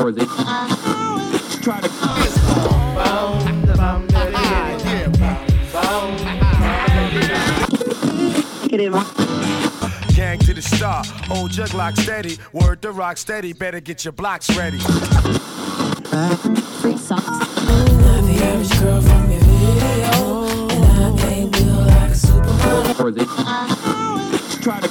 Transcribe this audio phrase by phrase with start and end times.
[0.00, 0.16] Try to
[10.14, 14.12] Gang to the star, old jug lock steady, word to rock steady, better get your
[14.12, 14.78] blocks ready.
[14.78, 17.26] Free socks.
[17.26, 23.26] Not the average girl from your video, and I ain't built like a supermodel.
[24.62, 24.88] try to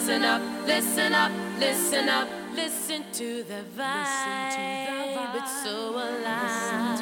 [0.00, 5.34] listen up, listen up, listen up, listen to the vibe.
[5.36, 7.00] It's so alive.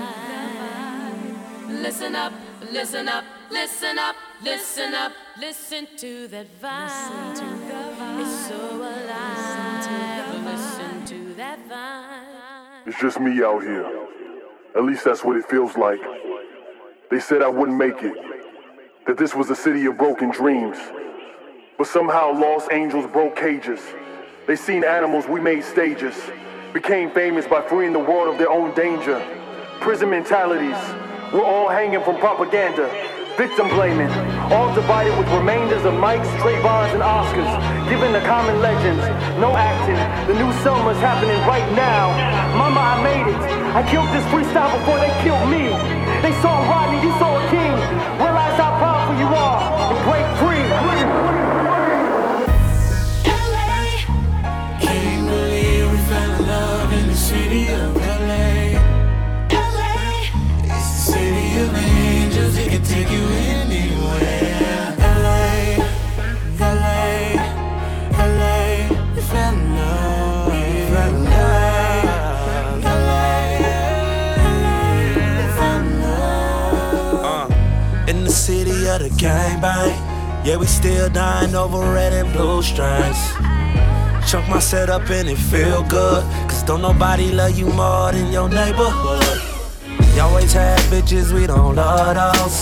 [1.69, 2.33] Listen up,
[2.73, 8.21] listen up, listen up, listen up, listen to that vibe.
[8.21, 10.45] It's so alive.
[10.45, 12.89] Listen to that vibe.
[12.89, 14.09] It's just me out here.
[14.75, 16.01] At least that's what it feels like.
[17.13, 18.15] They said I wouldn't make it,
[19.07, 20.79] that this was a city of broken dreams.
[21.79, 23.79] But somehow lost angels broke cages.
[24.49, 26.15] They seen animals, we made stages.
[26.75, 29.23] Became famous by freeing the world of their own danger.
[29.79, 30.77] Prison mentalities,
[31.33, 32.91] we're all hanging from propaganda.
[33.39, 34.11] Victim blaming,
[34.51, 37.89] all divided with remainders of Mikes, Trayvons, and Oscars.
[37.89, 39.07] Given the common legends,
[39.39, 39.95] no acting.
[40.27, 42.11] The new Selma's happening right now.
[42.59, 43.39] Mama, I made it.
[43.79, 45.71] I killed this freestyle before they killed me.
[46.27, 46.58] They saw
[78.09, 79.93] in the city of the gangbang.
[80.45, 83.21] Yeah, we still dying over red and blue strings.
[84.29, 86.23] Chunk my setup and it feel good.
[86.49, 89.41] Cause don't nobody love you more than your neighborhood.
[90.15, 92.59] You always had bitches, we don't love those.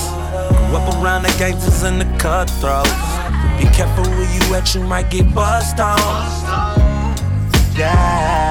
[0.74, 2.90] Up around the gangsters and the cutthroats.
[3.58, 5.96] Be careful where you at, you might get bust on.
[7.76, 8.45] Yeah.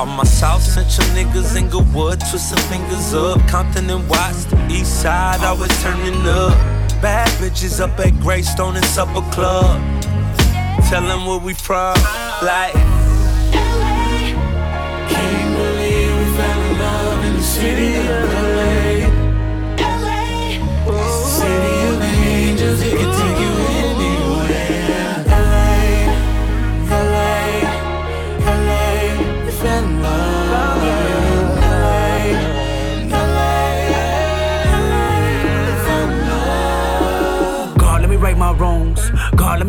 [0.00, 3.38] All my South Central niggas, in Inglewood, twisting fingers up.
[3.46, 6.56] Compton and Watts, the east side, always turning up.
[7.02, 9.78] Bad bitches up at Greystone and Supper Club.
[10.88, 11.96] Tell them where we from,
[12.40, 12.72] like.
[15.12, 18.29] Can't believe we fell in love in the city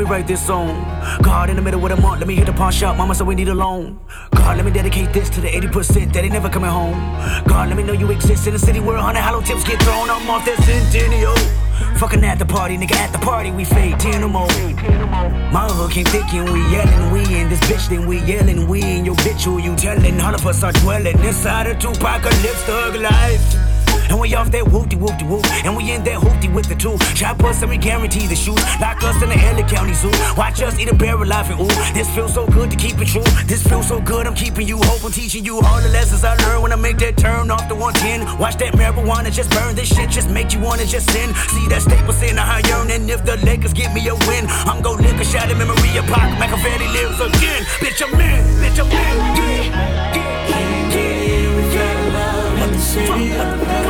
[0.02, 0.84] me write this song.
[1.22, 2.98] God, in the middle of the month, let me hit the pawn shop.
[2.98, 4.00] Mama said we need a loan.
[4.32, 6.98] God, let me dedicate this to the 80% that ain't never coming home.
[7.48, 10.10] God, let me know you exist in a city where 100 hollow tips get thrown.
[10.10, 11.36] I'm off that centennial.
[12.00, 14.48] Fucking at the party, nigga, at the party, we fade 10 or more.
[15.52, 18.82] My hood came thick and we yelling, we in this bitch, then we yelling, we
[18.82, 20.20] in your bitch, who you telling?
[20.22, 23.71] All of us are dwelling inside a two-apocalypse thug life.
[24.10, 25.46] And we off that whoopty whoopty whoop.
[25.66, 26.98] And we in that hoopty with the two.
[27.16, 28.60] Chop us and we guarantee the shoot.
[28.80, 30.12] Lock us in the LA County Zoo.
[30.38, 31.94] Watch us eat a barrel life and ooh.
[31.94, 33.24] This feels so good to keep it true.
[33.46, 35.04] This feels so good, I'm keeping you hope.
[35.04, 37.76] I'm teaching you all the lessons I learned when I make that turn off the
[37.76, 38.40] 110.
[38.40, 39.76] Watch that marijuana just burn.
[39.76, 41.34] This shit just make you wanna just sin.
[41.56, 42.92] See that staple sin, I yearn.
[42.92, 45.98] And if the Lakers give me a win, I'm gon' lick a shot of memory
[45.98, 46.38] of Pac.
[46.40, 47.64] Machiavelli lives again.
[47.82, 48.44] Bitch, I'm in.
[48.62, 49.00] Bitch, I'm in.
[49.38, 50.16] Yeah.
[50.16, 50.52] Yeah.
[50.96, 51.56] Yeah.
[51.56, 53.81] We fell in love in the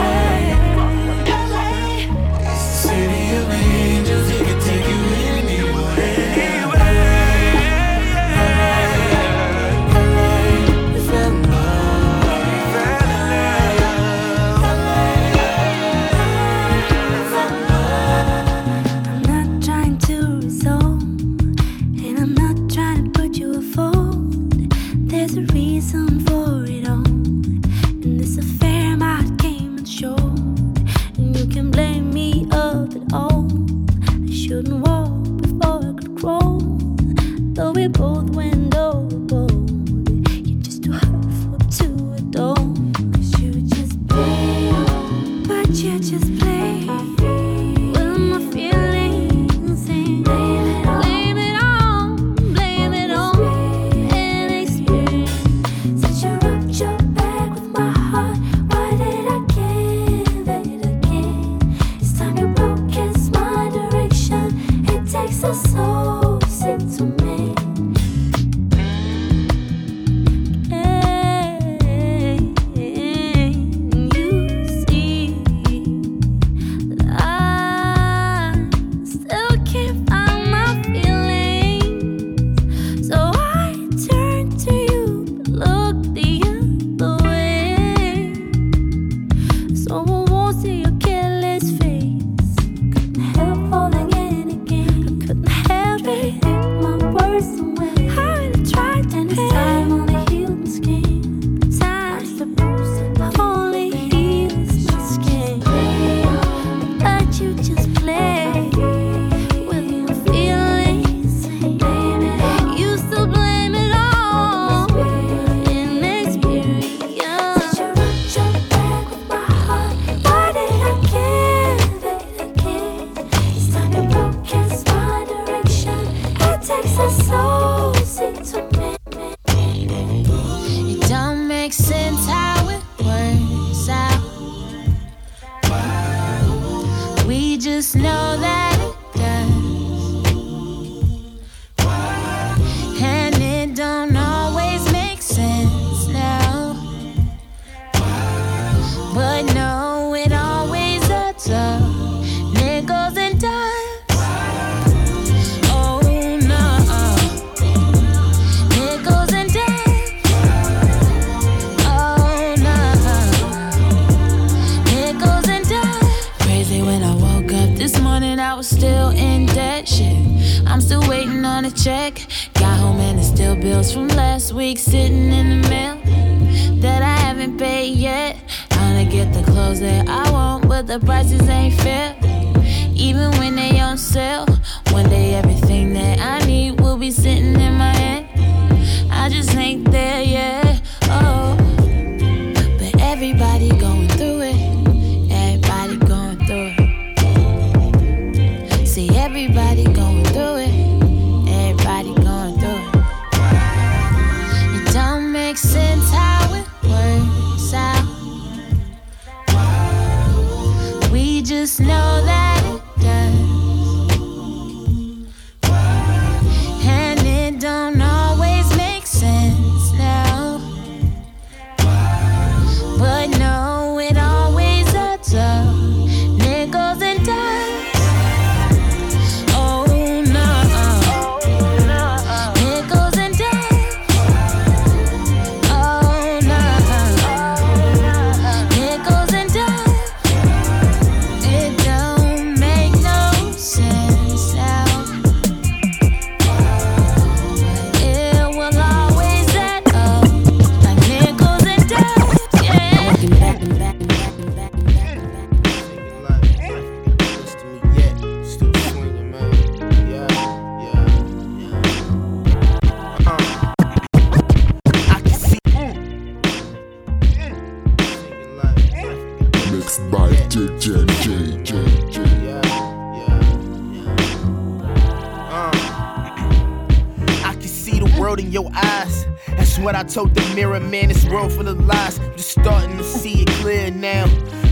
[280.01, 282.17] I told the mirror man this world full of lies.
[282.17, 284.25] I'm just starting to see it clear now.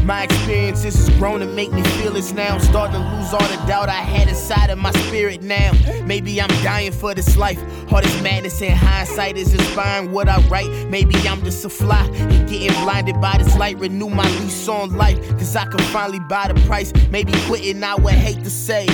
[0.04, 2.56] My experiences has grown to make me feel this now.
[2.56, 5.74] I'm starting to lose all the doubt I had inside of my spirit now.
[6.04, 7.60] Maybe I'm dying for this life.
[7.94, 10.90] All this madness and hindsight is inspiring what I write.
[10.90, 13.78] Maybe I'm just a fly and getting blinded by this light.
[13.78, 16.92] Renew my lease on life, cause I can finally buy the price.
[17.12, 18.88] Maybe quitting I would hate to say.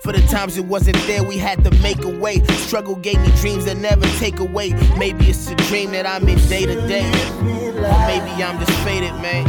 [0.00, 2.42] For the times it wasn't there, we had to make a way.
[2.66, 4.70] Struggle gave me dreams that never take away.
[4.96, 7.06] Maybe it's a dream that I'm in day to day.
[7.40, 9.46] Or maybe I'm just faded, man.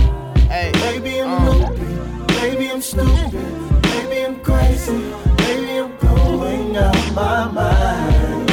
[0.50, 1.60] Hey, maybe I'm um.
[1.62, 3.34] loopy, maybe I'm stupid,
[3.84, 4.92] maybe I'm crazy,
[5.38, 8.50] maybe I'm going out my mind.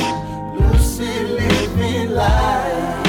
[0.60, 3.06] Lucid living life.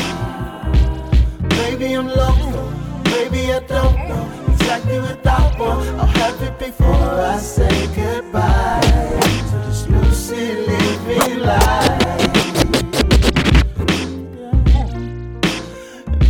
[1.57, 2.71] Maybe I'm local,
[3.03, 5.28] maybe I don't know exactly what.
[5.61, 8.79] I'll have it before I say goodbye
[9.49, 11.99] to this lucid living life.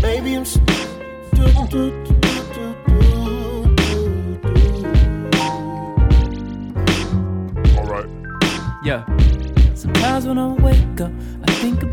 [0.01, 0.43] Maybe I'm.
[1.69, 2.05] Do.
[8.83, 9.05] Yeah.
[9.75, 11.11] Sometimes when I wake up,
[11.43, 11.83] I think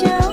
[0.00, 0.29] show.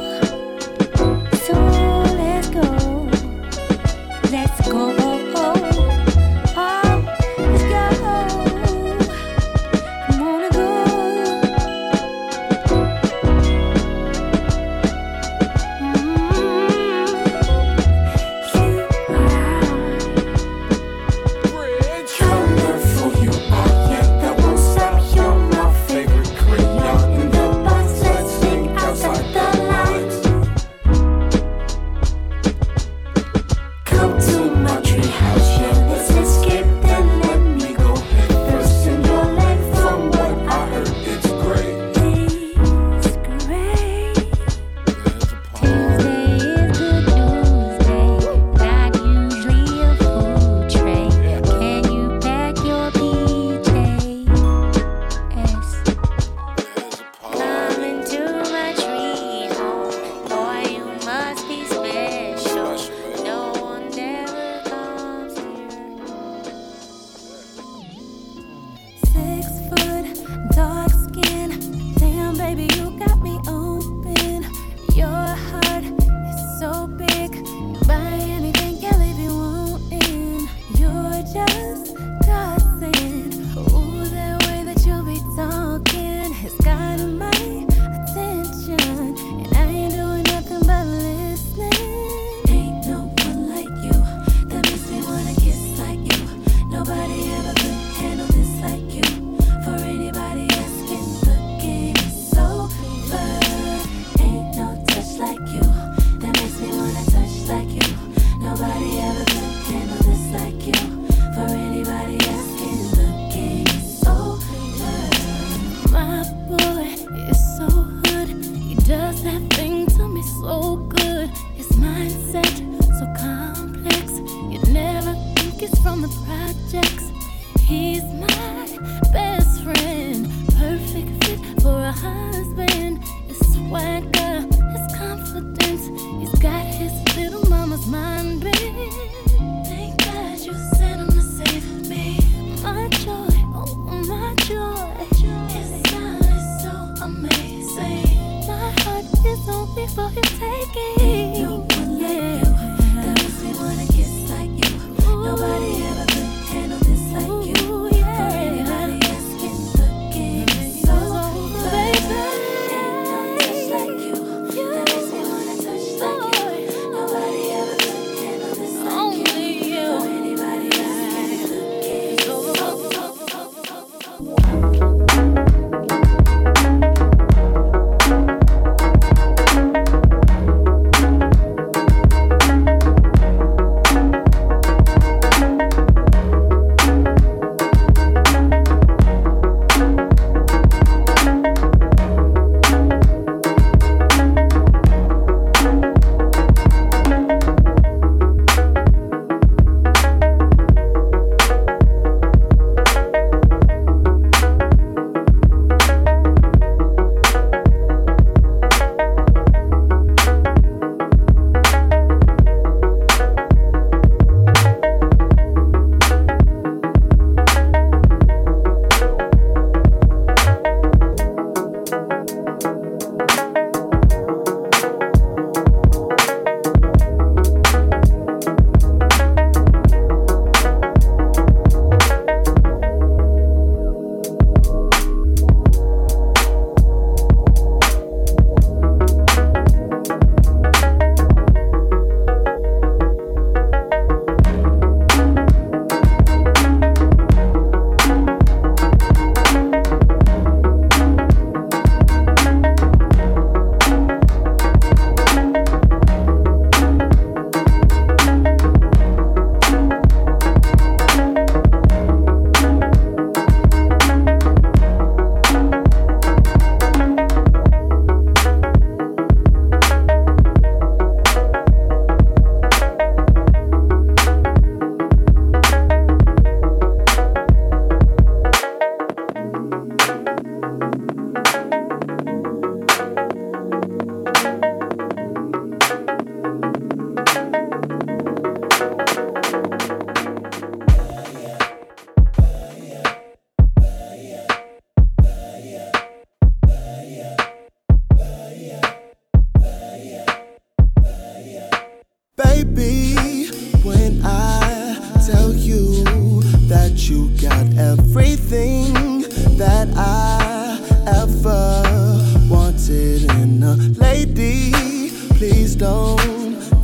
[314.36, 316.20] Please don't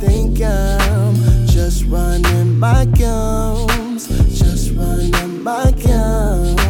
[0.00, 1.14] think I'm
[1.46, 4.06] just running my gums,
[4.38, 6.60] just running my gums.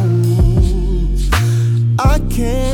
[1.98, 2.73] I can't.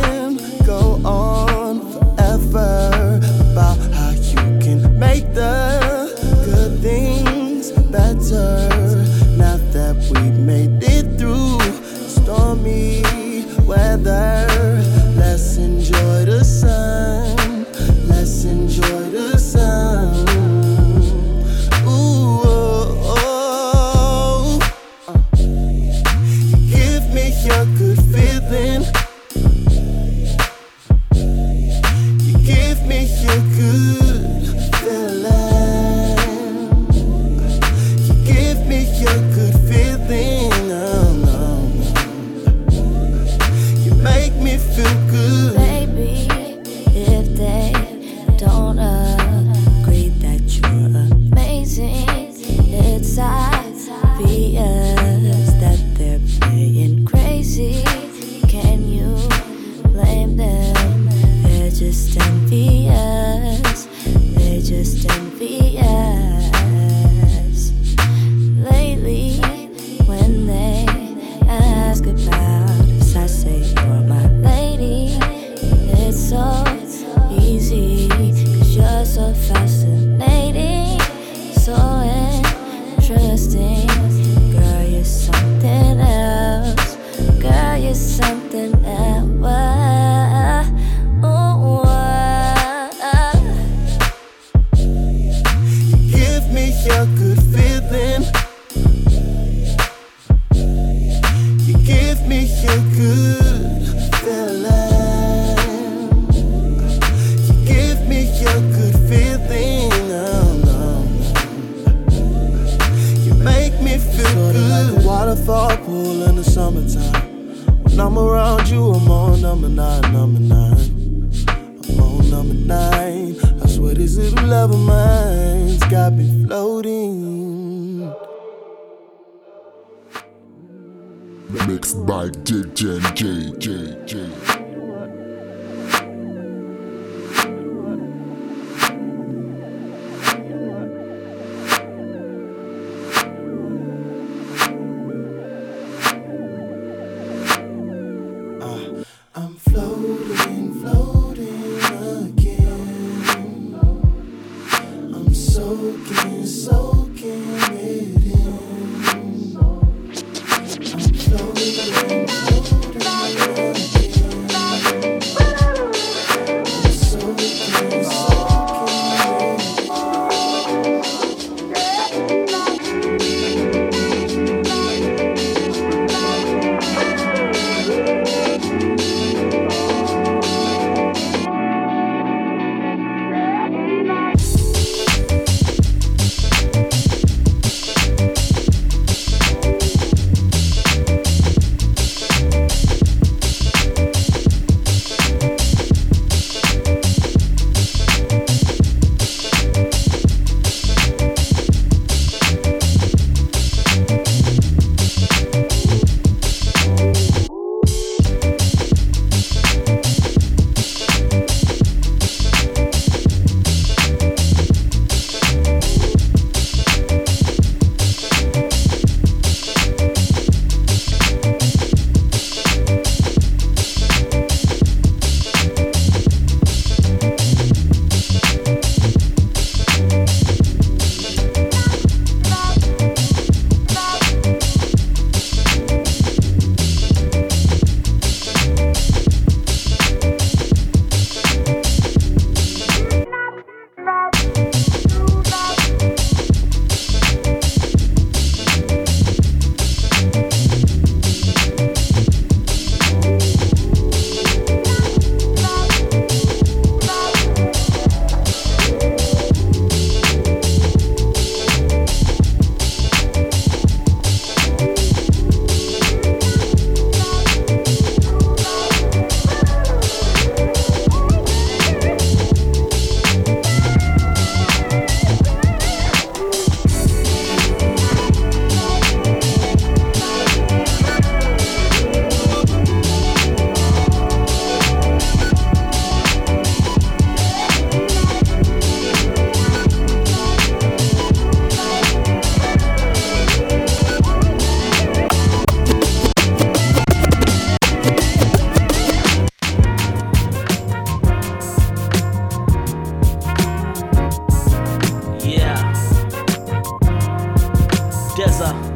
[308.61, 308.90] DZA.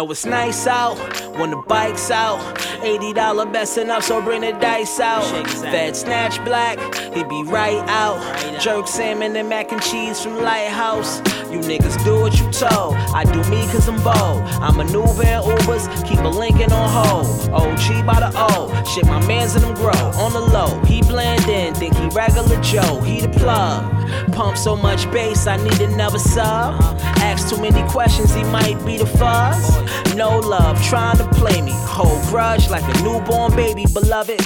[0.00, 0.96] No, it's nice out
[1.38, 2.40] when the bike's out.
[2.80, 5.26] $80 best enough, so bring the dice out.
[5.46, 6.78] Fed snatch black,
[7.14, 8.18] he be right out.
[8.62, 11.18] Jerk salmon and mac and cheese from Lighthouse.
[11.52, 12.94] You niggas do what you told.
[13.14, 14.40] I do me cause I'm bold.
[14.62, 17.50] I'm a new in Ubers, keep a Lincoln on hold.
[17.50, 18.82] OG by the O.
[18.94, 19.90] Shit, my mans and them grow.
[19.90, 23.02] On the low, he blend in, think he regular Joe.
[23.02, 23.99] He the plug.
[24.32, 26.80] Pump so much bass, I need another sub.
[27.22, 30.14] Ask too many questions, he might be the fuzz.
[30.14, 31.72] No love, trying to play me.
[31.74, 34.40] Hold grudge like a newborn baby, beloved.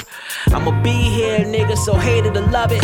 [0.48, 2.82] I'ma be here, nigga, so hate it or love it.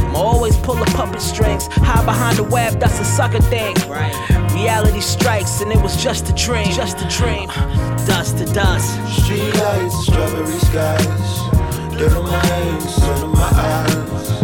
[0.00, 1.66] I'ma always pull the puppet strings.
[1.66, 3.74] Hide behind the web, that's a sucker thing.
[4.54, 6.70] Reality strikes, and it was just a dream.
[6.72, 7.48] Just a dream.
[8.06, 8.90] Dust to dust.
[9.22, 11.98] Street lights, strawberry skies.
[11.98, 14.43] Dirt on my hands, sun on my eyes.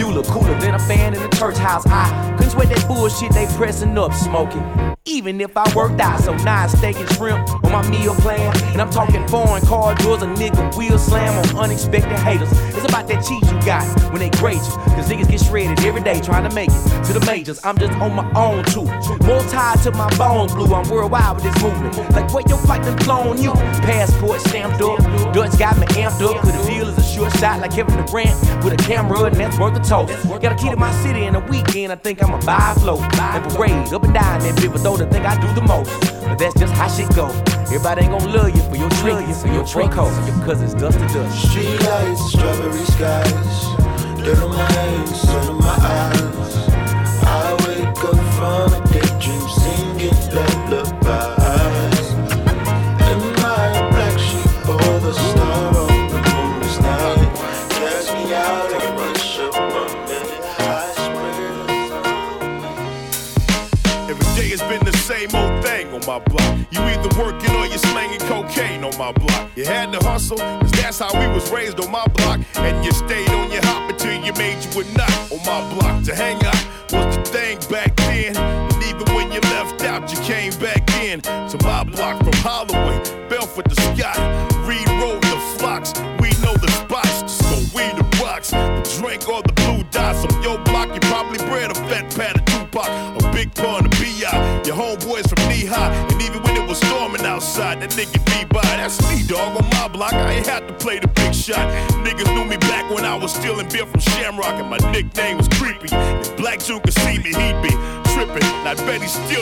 [0.00, 1.84] Bueller cooler than a fan in the church house.
[1.86, 4.64] I couldn't sweat that bullshit they pressing up, smoking.
[5.04, 8.56] Even if I worked out, so now steak and shrimp on my meal plan.
[8.72, 12.48] And I'm talking foreign car doors, a nigga wheel slam on unexpected haters.
[12.74, 14.72] It's about that cheese you got when they grade you.
[14.96, 17.60] Cause niggas get shredded every day trying to make it to the majors.
[17.62, 18.84] I'm just on my own too.
[19.26, 20.72] More tied to my bones blue.
[20.72, 21.96] I'm worldwide with this movement.
[22.12, 23.52] Like where your flight done flown you.
[23.84, 24.98] Passport stamped up.
[25.34, 26.40] Dutch got me amped up.
[26.40, 26.69] Cause
[27.20, 30.12] the is a shot like Kevin Durant with a camera and that's worth a toast.
[30.40, 31.92] Got a key to my city in a weekend.
[31.92, 34.70] I think I'ma buy a float and parade up and down that.
[34.72, 35.90] But though to think I do the most.
[36.24, 37.28] But that's just how shit go.
[37.70, 41.06] Everybody ain't gonna love you for your trinkets, for your trinkos, cause it's dust to
[41.08, 41.50] dust.
[41.50, 43.19] Street lights, strawberry skies,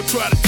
[0.03, 0.48] still try to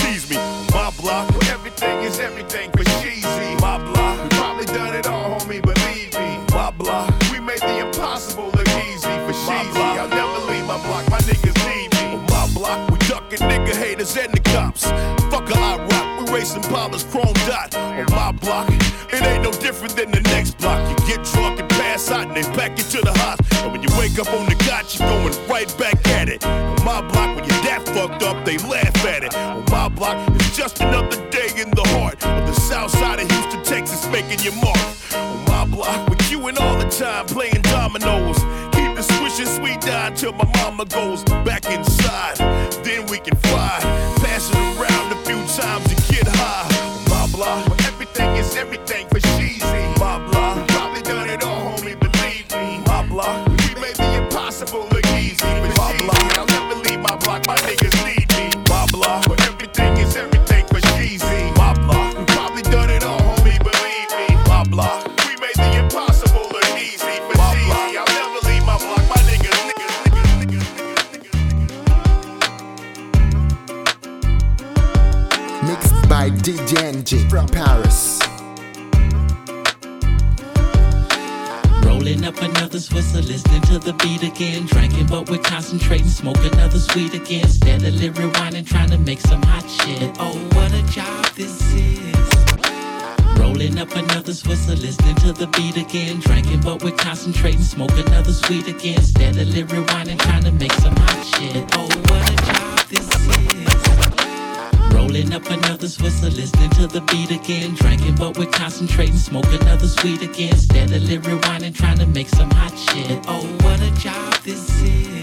[93.61, 96.19] Rolling up another Swisher, listening to the beat again.
[96.21, 99.03] Drinking, but we're concentrating, smoke another sweet again.
[99.03, 101.69] Steadily rewinding, trying to make some hot shit.
[101.75, 104.95] Oh, what a job this is.
[104.95, 107.75] Rolling up another Swisher, listening to the beat again.
[107.75, 110.57] Drinking, but we're concentrating, smoke another sweet again.
[110.57, 113.23] Steadily rewinding, trying to make some hot shit.
[113.29, 115.23] Oh, what a job this is.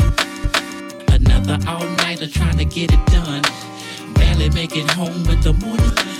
[1.09, 3.41] Another all nighter trying to get it done.
[4.13, 6.16] Barely make it home with the morning.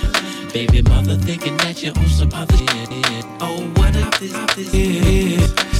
[0.52, 3.24] Baby mother thinking that you're on some other shit.
[3.40, 5.77] Oh, what a this, this is.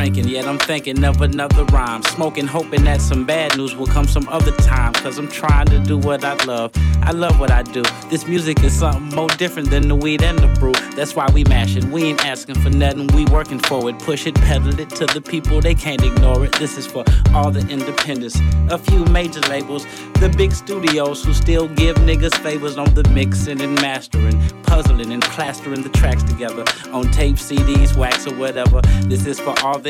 [0.00, 2.02] Drinking, yet I'm thinking of another rhyme.
[2.02, 4.94] Smoking, hoping that some bad news will come some other time.
[4.94, 6.72] Cause I'm trying to do what I love.
[7.02, 7.82] I love what I do.
[8.08, 10.72] This music is something more different than the weed and the brew.
[10.96, 11.84] That's why we mash it.
[11.84, 13.98] We ain't asking for nothing, we working for it.
[13.98, 16.52] Push it, pedal it to the people, they can't ignore it.
[16.52, 18.40] This is for all the independents.
[18.70, 19.84] A few major labels,
[20.14, 25.22] the big studios who still give niggas favors on the mixing and mastering, puzzling and
[25.22, 28.80] plastering the tracks together on tape, CDs, wax, or whatever.
[29.04, 29.89] This is for all the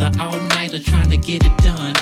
[0.00, 1.92] Another all nighter trying to get it done.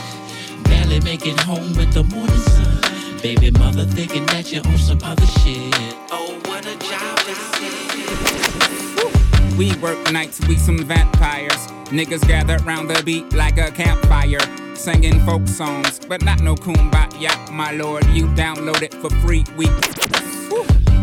[0.64, 2.78] Barely make it home with the morning sun.
[3.22, 5.72] Baby mother thinking that you're on some other shit.
[6.11, 7.38] Oh, what a job this
[9.48, 9.56] is.
[9.56, 11.68] We work nights, we some vampires.
[11.87, 14.40] Niggas gather round the beat like a campfire.
[14.74, 18.04] Singing folk songs, but not no kumbaya, my lord.
[18.09, 19.46] You download it for free.
[19.56, 19.70] We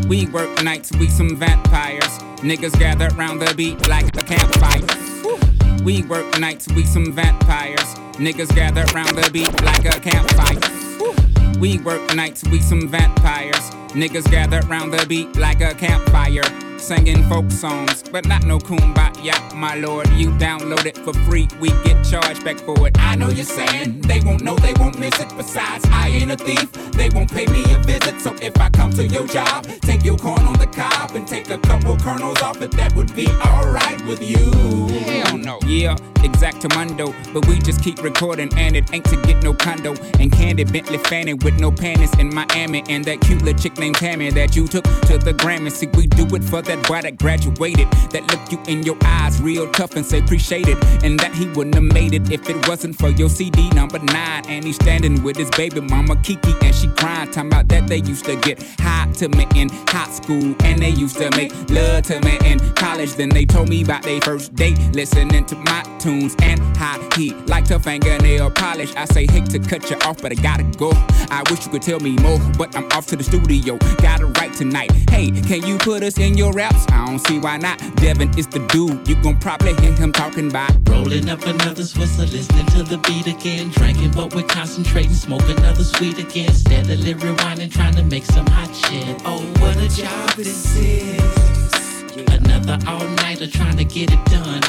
[0.07, 2.19] we work nights, we some vampires.
[2.43, 5.52] Niggas gather round the beat like a campfire.
[5.83, 7.95] We work nights, we some vampires.
[8.13, 11.59] Niggas gather round the beat like a campfire.
[11.59, 13.69] We work nights, we some vampires.
[13.91, 16.43] Niggas gather round the beat like a campfire.
[16.83, 20.05] Singing folk songs, but not no kumbaya, my lord.
[20.09, 22.99] You download it for free, we get charged back for it.
[22.99, 25.29] I know you're saying they won't know, they won't miss it.
[25.37, 28.19] Besides, I ain't a thief, they won't pay me a visit.
[28.19, 31.49] So if I come to your job, take your corn on the cob and take
[31.49, 34.51] a couple kernels off it, that would be alright with you.
[34.89, 35.59] Hell no.
[35.65, 39.95] Yeah, exactamundo, but we just keep recording and it ain't to get no condo.
[40.19, 43.95] And Candy Bentley Fanning with no panties in Miami, and that cute little chick named
[43.95, 45.71] Tammy that you took to the Grammy.
[45.71, 49.41] See, we do it for that boy that graduated, that look you in your eyes
[49.41, 52.67] real tough and say appreciate it, and that he wouldn't have made it if it
[52.67, 54.43] wasn't for your CD number nine.
[54.47, 57.97] And he's standing with his baby mama Kiki, and she crying, talking about that they
[57.97, 62.03] used to get high to me in high school, and they used to make love
[62.03, 63.13] to me in college.
[63.13, 67.33] Then they told me about their first date, listening to my tunes and how he
[67.47, 68.93] liked her fingernail polish.
[68.95, 70.91] I say, hate to cut you off, but I gotta go.
[71.29, 73.77] I wish you could tell me more, but I'm off to the studio.
[73.97, 74.91] Gotta write tonight.
[75.09, 76.85] Hey, can you put us in your raps?
[76.91, 77.77] I don't see why not.
[77.97, 79.07] Devin is the dude.
[79.07, 83.27] You gon' probably hear him talking about Rolling up another Swisher, listening to the beat
[83.27, 83.69] again.
[83.69, 86.53] Drinking, but we're concentrating, smoke another sweet again.
[86.53, 89.21] Steadily rewinding, trying to make some hot shit.
[89.25, 92.15] Oh, what a job this is.
[92.31, 94.61] Another all nighter trying to get it done.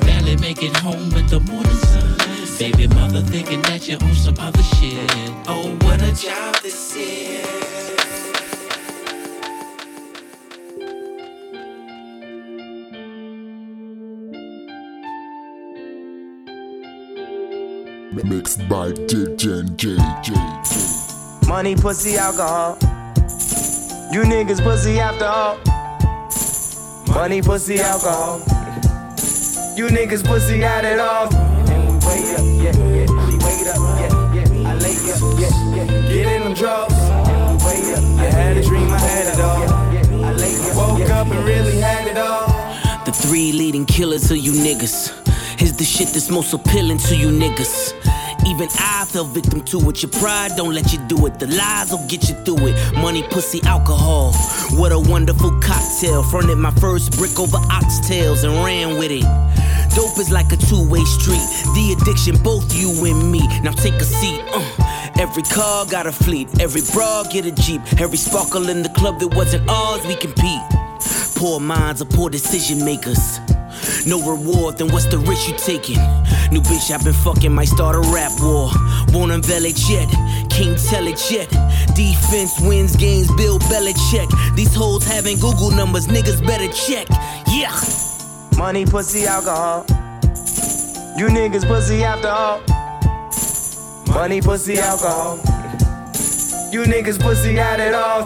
[0.00, 2.16] Barely make it home with the morning sun.
[2.58, 5.10] Baby mother thinking that you're on some other shit.
[5.46, 7.99] Oh, what a job this is.
[18.12, 21.46] Mixed by DJ JJ.
[21.46, 22.76] Money, pussy, alcohol.
[24.10, 25.58] You niggas pussy after all.
[27.14, 28.40] Money, pussy, alcohol.
[29.76, 31.32] You niggas pussy got it all.
[31.32, 33.06] And we wait up, yeah, yeah.
[33.28, 34.68] We wait up, yeah, yeah.
[34.68, 36.08] I lay up, yeah, yeah.
[36.08, 36.92] Get in them drugs.
[36.92, 38.02] And we wait up.
[38.18, 40.24] I had a dream, I had it all.
[40.24, 42.48] I lay up, woke up and really had it all.
[43.04, 45.29] The three leading killers of you niggas
[45.70, 47.94] is the shit that's most appealing to you niggas.
[48.46, 50.02] Even I fell victim to it.
[50.02, 51.38] Your pride don't let you do it.
[51.38, 52.74] The lies will get you through it.
[52.94, 54.32] Money, pussy, alcohol.
[54.80, 56.22] What a wonderful cocktail.
[56.22, 59.26] Fronted my first brick over oxtails and ran with it.
[59.94, 61.46] Dope is like a two-way street.
[61.76, 63.46] The addiction, both you and me.
[63.62, 64.42] Now take a seat.
[64.52, 64.64] Uh.
[65.18, 66.48] Every car got a fleet.
[66.60, 67.82] Every bra get a jeep.
[68.00, 70.62] Every sparkle in the club that wasn't ours, we compete.
[71.36, 73.38] Poor minds are poor decision makers.
[74.06, 75.98] No reward, then what's the risk you taking?
[76.50, 78.70] New bitch I've been fucking might start a rap war.
[79.12, 80.08] Won't unveil it yet,
[80.50, 81.48] can't tell it yet.
[81.94, 84.28] Defense wins games, Bill Belichick.
[84.56, 87.06] These hoes having Google numbers, niggas better check.
[87.48, 87.74] Yeah.
[88.56, 89.84] Money, pussy, alcohol.
[91.16, 92.60] You niggas pussy after all.
[94.14, 95.36] Money, pussy, alcohol.
[96.72, 98.24] You niggas pussy got it all.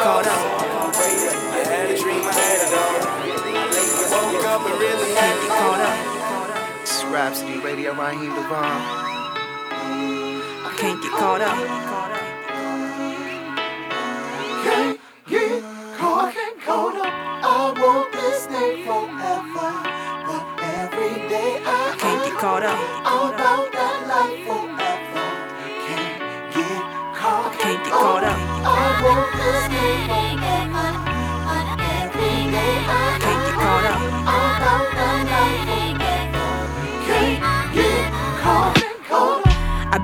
[0.00, 0.96] Get in them drugs.
[0.96, 2.96] Wait up, I had a dream, I had it all.
[3.00, 5.76] I up, woke up and really had it all.
[6.80, 8.80] It's Rapsody Radio, Raheem DeVaughn.
[10.64, 11.58] I can't get caught up.
[14.64, 14.98] Can't
[15.28, 15.62] get
[15.98, 17.12] caught, can't caught up.
[17.44, 18.19] I want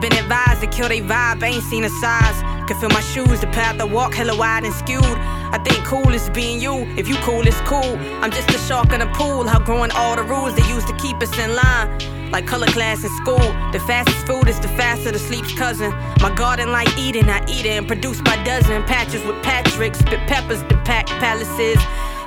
[0.09, 2.41] been advised to kill they vibe, ain't seen a size.
[2.67, 5.19] Can feel my shoes, the path I walk hella wide and skewed.
[5.57, 6.87] I think cool is being you.
[6.97, 7.97] If you cool, it's cool.
[8.23, 11.17] I'm just a shark in a pool, outgrowing all the rules they used to keep
[11.23, 12.31] us in line.
[12.31, 13.47] Like color class in school.
[13.73, 15.91] The fastest food is the faster the sleep's cousin.
[16.21, 18.83] My garden like Eden, I eat it and produce by dozen.
[18.85, 21.79] Patches with Patrick, spit peppers to pack palaces.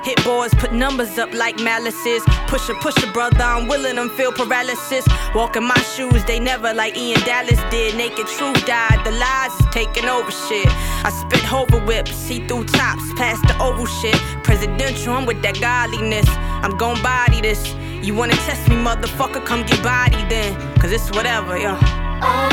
[0.09, 2.23] Hit boys, put numbers up like malices.
[2.47, 5.05] Push a push a brother, I'm willing them feel paralysis.
[5.35, 7.95] Walk in my shoes, they never like Ian Dallas did.
[7.95, 10.65] Naked truth died, the lies is taking over shit.
[11.05, 14.15] I spit hover whips, see through tops, past the oval shit.
[14.43, 16.27] Presidential, I'm with that godliness.
[16.65, 17.75] I'm gon' body this.
[18.01, 19.45] You wanna test me, motherfucker?
[19.45, 20.55] Come get body then.
[20.79, 21.77] Cause it's whatever, yo.
[21.77, 22.49] Can't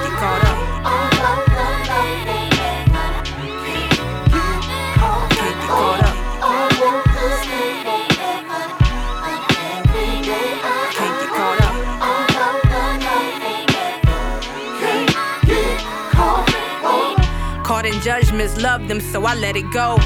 [0.00, 1.51] get caught up.
[17.82, 19.96] Caught in judgments, love them, so I let it go.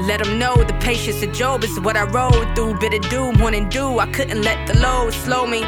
[0.00, 2.78] Let them know the patience of Job is what I rode through.
[2.78, 3.98] Bitter doom, one and do.
[3.98, 5.60] I couldn't let the load slow me.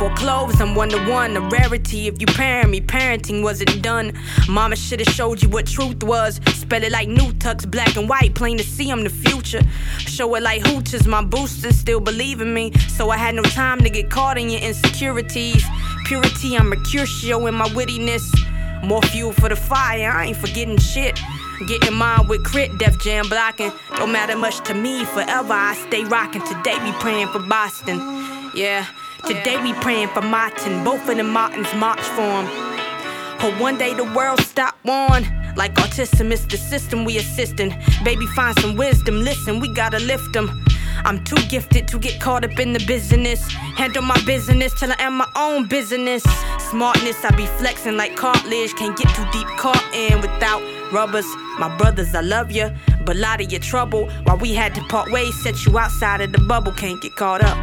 [0.00, 2.08] For clothes, I'm one to one, a rarity.
[2.08, 4.14] If you parent me, parenting wasn't done.
[4.48, 6.40] Mama should've showed you what truth was.
[6.48, 9.62] Spell it like new tux, black and white, plain to see I'm the future.
[9.98, 12.72] Show it like hooches, my boosters still believe in me.
[12.88, 15.64] So I had no time to get caught in your insecurities.
[16.06, 18.24] Purity, I'm Mercutio in my wittiness.
[18.86, 21.18] More fuel for the fire, I ain't forgetting shit.
[21.66, 23.72] Getting mine with crit, Def Jam blocking.
[23.96, 26.42] Don't matter much to me, forever I stay rocking.
[26.46, 27.98] Today we praying for Boston.
[28.54, 28.86] Yeah,
[29.26, 30.84] today we praying for Martin.
[30.84, 32.46] Both of the Martins march for him.
[33.40, 35.24] Hope one day the world stop on.
[35.56, 37.74] Like autism, it's the system we assisting.
[38.04, 39.20] Baby, find some wisdom.
[39.20, 40.64] Listen, we gotta lift them.
[41.04, 43.46] I'm too gifted to get caught up in the business.
[43.76, 46.22] Handle my business till I am my own business.
[46.70, 48.74] Smartness, I be flexing like cartilage.
[48.74, 51.26] Can't get too deep caught in without rubbers.
[51.58, 52.70] My brothers, I love ya,
[53.04, 54.08] but a lot of your trouble.
[54.24, 56.72] While we had to part ways, set you outside of the bubble.
[56.72, 57.56] Can't get caught up.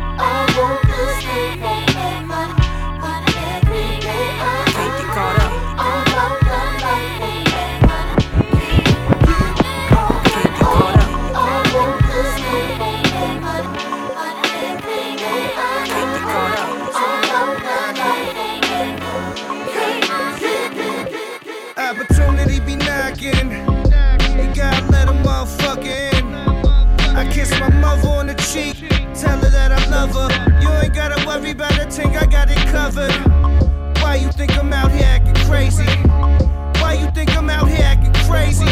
[32.94, 34.02] Covered.
[34.02, 35.86] Why you think I'm out here acting crazy?
[36.82, 38.66] Why you think I'm out here acting crazy?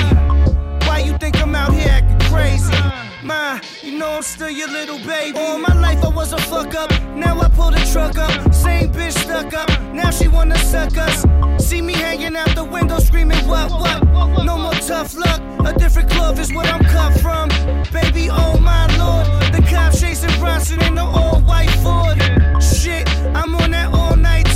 [0.86, 2.76] Why you think I'm out here acting crazy?
[3.24, 5.38] Ma, you know I'm still your little baby.
[5.38, 6.90] All my life I was a fuck up.
[7.16, 8.54] Now I pull the truck up.
[8.54, 9.70] Same bitch stuck up.
[9.94, 11.26] Now she wanna suck us.
[11.64, 14.04] See me hanging out the window screaming, what, what?
[14.44, 15.42] No more tough luck.
[15.66, 17.50] A different club is what I'm cut from.
[17.92, 19.54] Baby, oh my lord.
[19.54, 22.20] The cops chasing Bronson in the all white Ford.
[22.62, 23.71] Shit, I'm on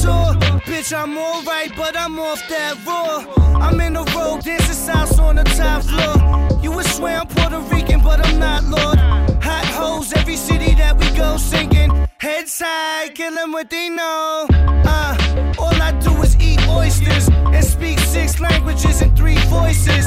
[0.06, 0.34] tour.
[0.70, 3.26] Bitch, I'm alright, but I'm off that raw.
[3.66, 6.16] I'm in the road, dancing sauce on the top floor.
[6.64, 9.00] You would swear I'm Puerto Rican, but I'm not, Lord.
[9.44, 11.90] Hot hoes, every city that we go singing.
[12.18, 14.48] Heads high, kill 'em what they know.
[14.96, 15.14] Uh,
[15.58, 20.06] all I do is eat oysters and speak six languages and three voices.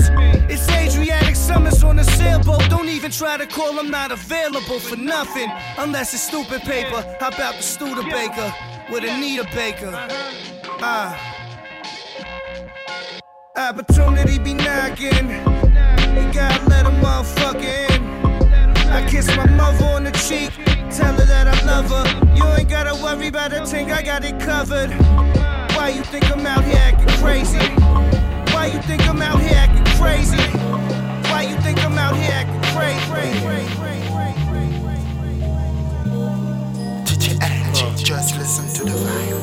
[0.52, 2.64] It's Adriatic summers on a sailboat.
[2.70, 5.50] Don't even try to call, I'm not available for nothing.
[5.78, 7.00] Unless it's stupid paper.
[7.20, 8.52] How about the Studebaker
[8.90, 9.92] with Anita Baker?
[10.80, 11.16] Uh,
[13.56, 15.28] opportunity be knocking.
[15.28, 18.02] You gotta let a motherfucker in.
[18.90, 20.52] I kiss my mother on the cheek,
[20.90, 22.34] tell her that I love her.
[22.34, 24.90] You ain't gotta worry about a thing, I got it covered.
[25.76, 27.58] Why you think I'm out here acting crazy?
[28.52, 30.36] Why you think I'm out here acting crazy?
[31.28, 34.17] Why you think I'm out here acting crazy?
[38.18, 39.38] Just listen to the vibe.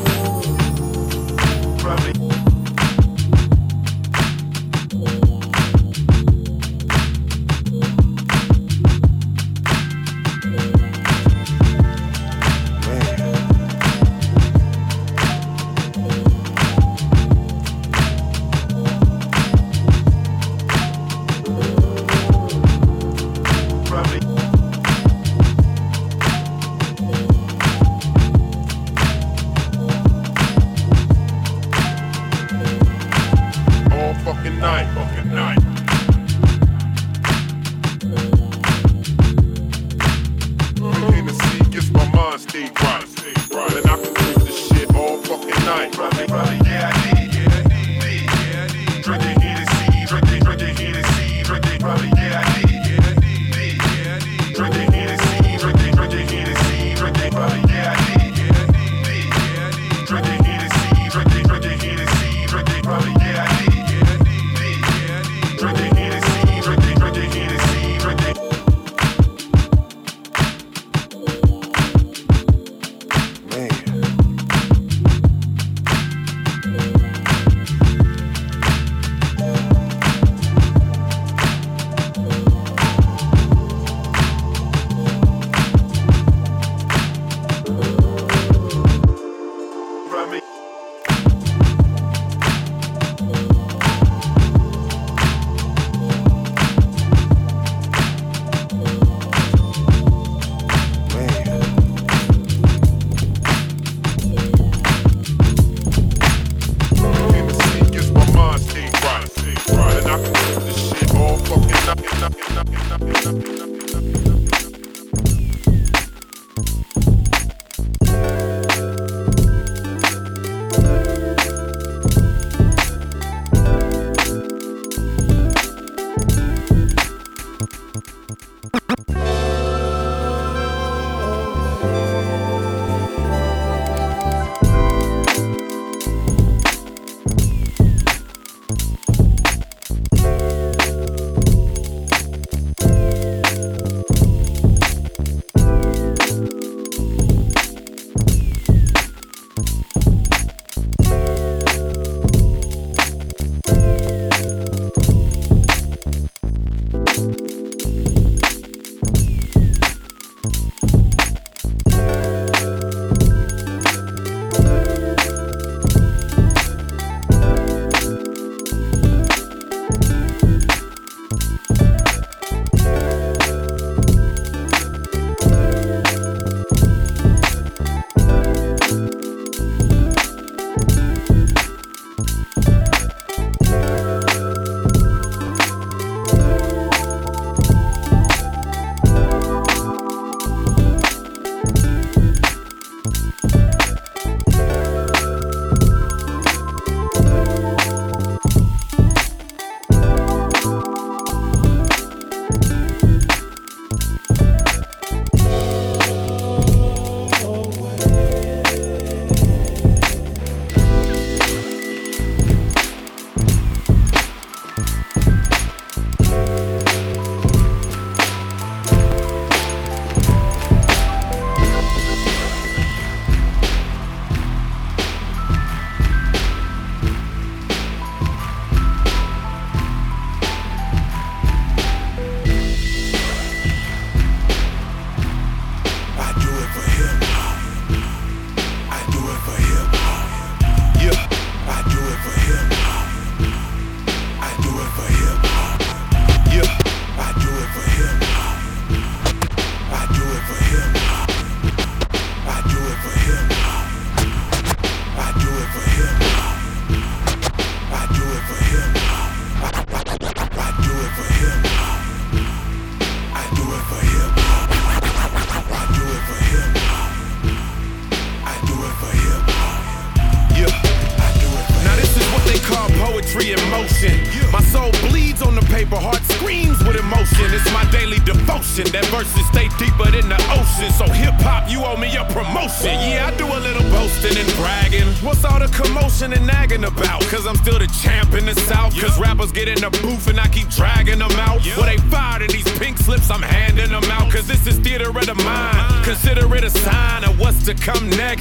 [289.75, 291.59] In the booth and I keep dragging them out.
[291.77, 294.31] Well, they fired in these pink slips, I'm handing them out.
[294.31, 296.05] Cause this is theater of the mind.
[296.05, 298.34] Consider it a sign of what's to come next.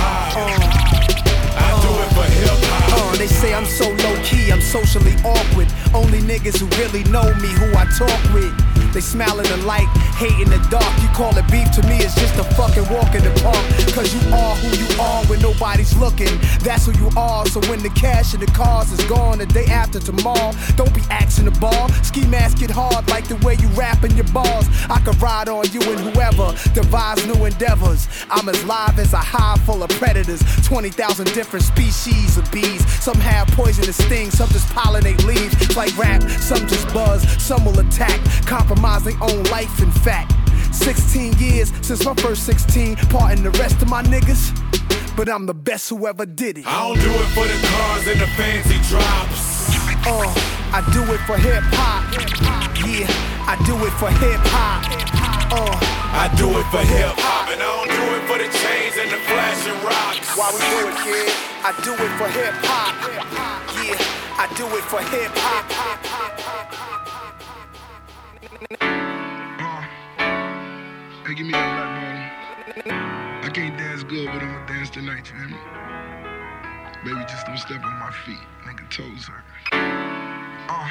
[0.00, 0.36] Hop.
[2.92, 5.68] Uh, they say I'm so low key, I'm socially awkward.
[5.94, 8.79] Only niggas who really know me, who I talk with.
[8.92, 9.86] They smile in the light,
[10.18, 10.90] hate in the dark.
[11.00, 13.62] You call it beef to me, it's just a fucking walk in the park.
[13.94, 16.34] Cause you are who you are when nobody's looking.
[16.60, 17.46] That's who you are.
[17.46, 21.02] So when the cash and the cars is gone the day after tomorrow, don't be
[21.08, 21.88] axing the ball.
[22.02, 24.66] Ski mask it hard like the way you rapping your balls.
[24.90, 28.08] I could ride on you and whoever devise new endeavors.
[28.28, 30.42] I'm as live as a hive full of predators.
[30.66, 32.84] 20,000 different species of bees.
[33.00, 35.54] Some have poisonous stings, some just pollinate leaves.
[35.76, 38.18] Like rap, some just buzz, some will attack.
[38.46, 40.32] Compromise their own life, in fact.
[40.74, 44.56] 16 years since my first 16, parting the rest of my niggas.
[45.16, 46.66] But I'm the best who ever did it.
[46.66, 49.76] I don't do it for the cars and the fancy drops.
[50.06, 50.32] Uh,
[50.72, 52.08] I do it for hip hop.
[52.88, 53.06] Yeah,
[53.44, 54.80] I do it for hip hop.
[55.52, 55.76] Uh,
[56.16, 59.10] I do it for hip hop, and I don't do it for the chains and
[59.10, 60.36] the flashing rocks.
[60.38, 61.32] Why we do it, kid?
[61.62, 62.96] I do it for hip hop.
[63.84, 63.98] Yeah,
[64.38, 66.39] I I do it for hip hop.
[68.60, 68.76] Hey,
[71.34, 72.92] give me that black bottle.
[73.42, 75.56] I can't dance good, but I'ma dance tonight, you hear me?
[77.02, 78.36] Baby, just don't step on my feet.
[78.66, 79.44] Nigga toes hurt.
[80.68, 80.88] Uh.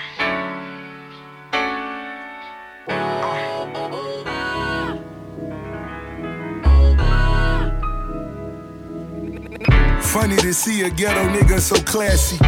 [10.02, 12.40] Funny to see a ghetto nigga so classy.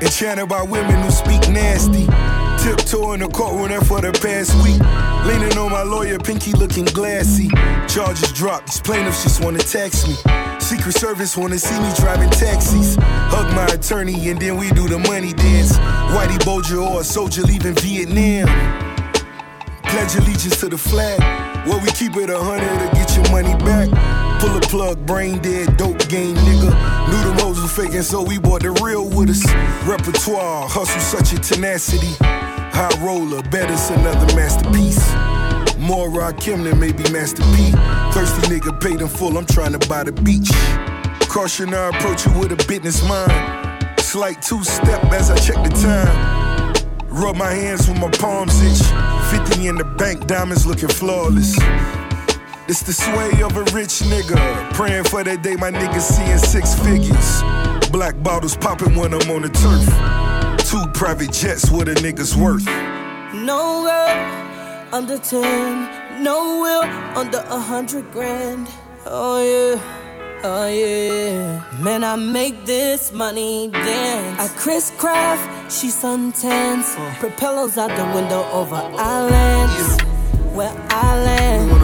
[0.00, 2.08] Enchanted by women who speak nasty.
[2.62, 4.80] Tiptoe in the courtroom for the past week.
[5.26, 7.48] Leaning on my lawyer, pinky looking glassy.
[7.88, 10.14] Charges dropped, these plaintiffs just wanna tax me.
[10.60, 12.96] Secret Service wanna see me driving taxis.
[13.00, 15.76] Hug my attorney and then we do the money dance.
[16.12, 18.48] Whitey Bulger or a soldier leaving Vietnam.
[19.82, 21.20] Pledge allegiance to the flag.
[21.68, 23.88] Where we keep it a hundred to get your money back.
[24.40, 26.70] Pull a plug, brain dead, dope game, nigga.
[27.08, 29.44] Knew them hoes was faking, so we bought the real with us.
[29.86, 32.12] Repertoire, hustle, such a tenacity.
[32.74, 34.98] High roller, better's another masterpiece.
[35.78, 37.70] More Rakim than maybe Master P.
[38.10, 40.50] Thirsty nigga paid in full, I'm trying to buy the beach.
[41.28, 44.00] Caution, I approach you with a business mind.
[44.00, 46.74] Slight two step as I check the time.
[47.06, 48.82] Rub my hands when my palms itch.
[49.30, 51.56] 50 in the bank, diamonds looking flawless.
[52.66, 54.72] It's the sway of a rich nigga.
[54.72, 57.90] Praying for that day my niggas seeing six figures.
[57.92, 60.33] Black bottles popping when I'm on the turf.
[60.64, 62.66] Two private jets, what a nigga's worth.
[63.34, 66.82] No girl under 10, no will
[67.18, 68.66] under a hundred grand.
[69.06, 71.82] Oh yeah, oh yeah.
[71.82, 74.40] Man, I make this money dance.
[74.40, 76.96] I Chris Craft, she suntans.
[76.98, 77.14] Uh.
[77.20, 80.02] Propellers out the window over islands.
[80.54, 81.83] Where I land.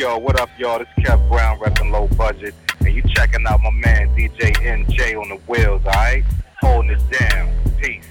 [0.00, 0.78] Yo, yo, what up, y'all?
[0.78, 2.54] This is Kev Brown repping low budget.
[2.78, 6.24] And you checking out my man DJ NJ on the wheels, alright?
[6.62, 7.52] Holding it down.
[7.78, 8.06] Peace.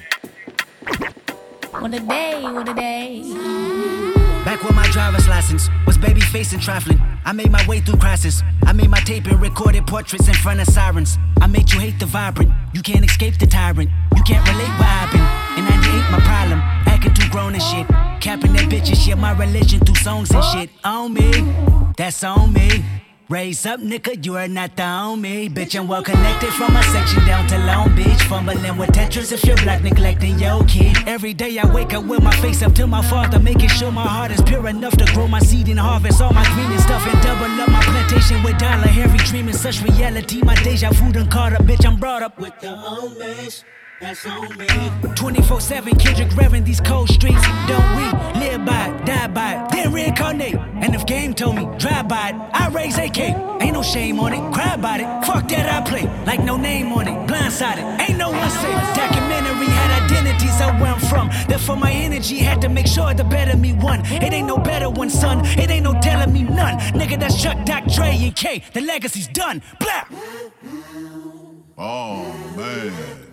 [1.71, 3.23] What a day, what a day.
[4.45, 7.01] Back when my driver's license was baby facing trifling.
[7.25, 8.43] I made my way through crisis.
[8.67, 11.17] I made my tape and recorded portraits in front of sirens.
[11.41, 12.51] I made you hate the vibrant.
[12.71, 13.89] You can't escape the tyrant.
[14.15, 15.57] You can't relate what I've been.
[15.57, 16.59] In 98, my problem.
[16.85, 18.08] Acting too grown and shit.
[18.19, 19.17] Capping that bitch and shit.
[19.17, 20.69] My religion through songs and shit.
[20.83, 21.31] On me.
[21.97, 22.83] That's on me.
[23.29, 25.53] Raise up, nigga, you are not the homie.
[25.53, 28.23] Bitch, I'm well connected from my section down to Long Beach.
[28.23, 30.97] Fumbling with Tetris if you're black, neglecting your kid.
[31.05, 34.01] Every day I wake up with my face up to my father, making sure my
[34.01, 37.05] heart is pure enough to grow my seed and harvest all my green and stuff
[37.05, 38.89] and double up my plantation with dollar.
[38.97, 40.41] Every dream dreaming, such reality.
[40.41, 43.63] My deja vu done caught up, bitch, I'm brought up with the homies.
[43.99, 44.65] That's on me.
[45.15, 47.41] 24 7, Kendrick revving these cold streets.
[47.67, 50.55] Don't we live by it, die by it, then reincarnate?
[50.55, 53.19] And if game told me, drive by it, I raise AK.
[53.19, 55.25] Ain't no shame on it, cry about it.
[55.25, 56.03] Fuck that, I play.
[56.25, 57.99] Like no name on it, blindsided.
[57.99, 58.95] Ain't no one safe.
[58.95, 61.29] Documentary had identities of where I'm from.
[61.49, 64.05] Therefore, my energy had to make sure the better me won.
[64.05, 65.45] It ain't no better one, son.
[65.45, 66.79] It ain't no telling me none.
[66.93, 68.63] Nigga, that's Chuck, Doc, Dre, and K.
[68.71, 69.61] The legacy's done.
[69.77, 70.05] Blah.
[71.77, 73.28] Oh man.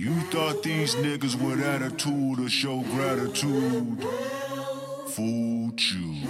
[0.00, 4.02] You thought these niggas with attitude to show gratitude?
[5.08, 6.26] Fooled you.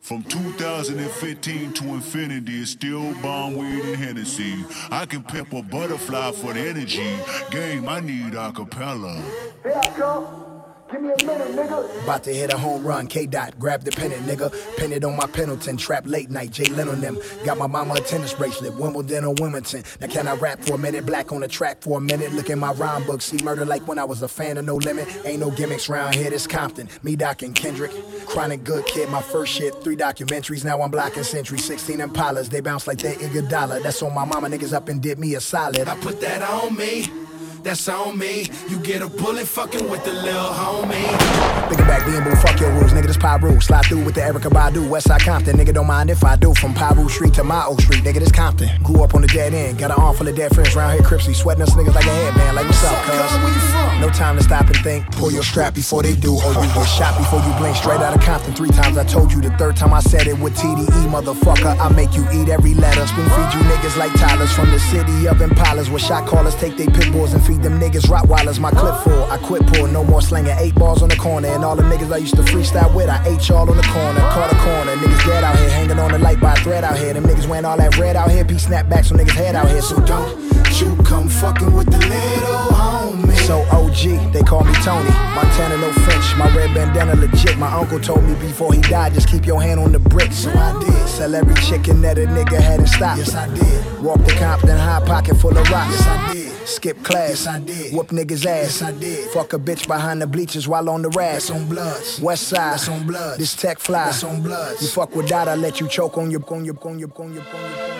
[0.00, 4.64] From 2015 to infinity, it's still bomb weed and Hennessy.
[4.90, 7.16] I can pimp a butterfly for the energy.
[7.52, 9.22] Game, I need acapella.
[9.62, 10.51] Here I come.
[10.92, 12.02] Give me a minute, nigga.
[12.04, 14.52] About to hit a home run, K Dot, grab the pennant, nigga.
[14.76, 17.18] Pin it on my Pendleton, trap late night, Jay Lynn on them.
[17.46, 19.84] Got my mama a tennis bracelet, Wimbledon or Wilmington.
[20.02, 22.34] Now can I rap for a minute, black on the track for a minute?
[22.34, 25.08] Look my rhyme book, see murder like when I was a fan of No Limit.
[25.24, 26.90] Ain't no gimmicks round here, this Compton.
[27.02, 27.92] Me, Doc, and Kendrick.
[28.26, 30.62] Chronic good kid, my first shit, three documentaries.
[30.62, 32.50] Now I'm blocking Century, 16 Impalas.
[32.50, 33.82] They bounce like they Iguodala.
[33.82, 35.88] That's on my mama, niggas up and did me a solid.
[35.88, 37.21] I put that on me.
[37.62, 38.48] That's on me.
[38.68, 41.06] You get a bullet fucking with the little homie.
[41.68, 43.06] Thinking back, being boo, fuck your rules, nigga.
[43.06, 43.60] This Piru.
[43.60, 45.56] Slide through with the Erykah Badu, Westside Compton.
[45.56, 46.54] Nigga, don't mind if I do.
[46.54, 48.68] From Piru Street to my Oak Street, nigga, this Compton.
[48.82, 49.78] Grew up on the dead end.
[49.78, 51.34] Got an arm full of dead friends round here, Cripsy.
[51.34, 52.56] Sweating us niggas like a headband.
[52.56, 54.00] Like, what's up, cuz?
[54.00, 55.08] No time to stop and think.
[55.12, 56.34] Pull your strap before they do.
[56.34, 57.76] Or you get shot before you blink.
[57.76, 58.54] Straight out of Compton.
[58.54, 59.40] Three times I told you.
[59.40, 61.78] The third time I said it with TDE, motherfucker.
[61.78, 63.06] I make you eat every letter.
[63.06, 65.88] Spoon feed you niggas like Tyler's from the city of Impalas.
[65.90, 68.58] Where shot callers take they pit bulls and feed them niggas Rottweilers.
[68.58, 69.24] My clip full.
[69.24, 69.86] I quit pull.
[69.88, 71.48] No more slinging eight balls on the corner.
[71.48, 74.20] And all the niggas I used to freestyle with, I ate y'all on the corner.
[74.20, 74.96] Caught a corner.
[74.96, 75.70] Niggas dead out here.
[75.70, 77.12] Hanging on the light by a thread out here.
[77.12, 78.44] Them niggas wearing all that red out here.
[78.44, 79.82] P snapbacks on niggas head out here.
[79.82, 80.40] So don't
[80.80, 83.36] you come fucking with the little homie.
[83.46, 85.10] So OG, they call me Tony.
[85.34, 86.36] Montana, no French.
[86.36, 87.58] My red bandana legit.
[87.58, 90.32] My uncle told me before he died, just keep your hand on the brick.
[90.32, 91.08] So I did.
[91.08, 93.18] Sell every chicken that a nigga had in stock.
[93.18, 94.02] Yes, I did.
[94.02, 95.92] Walk the Compton, high pocket full of rocks.
[95.92, 96.51] Yes, I did.
[96.64, 97.30] Skip class.
[97.30, 97.94] Yes, I did.
[97.94, 98.80] Whoop niggas ass.
[98.80, 99.30] Yes, I did.
[99.30, 101.34] Fuck a bitch behind the bleachers while on the rack.
[101.34, 102.20] That's on bloods.
[102.20, 102.74] West side.
[102.74, 103.38] That's on bloods.
[103.38, 104.06] This tech fly.
[104.06, 104.82] That's on bloods.
[104.82, 107.34] You fuck with that, I let you choke on your, on your, on your, on
[107.34, 107.91] your, on your.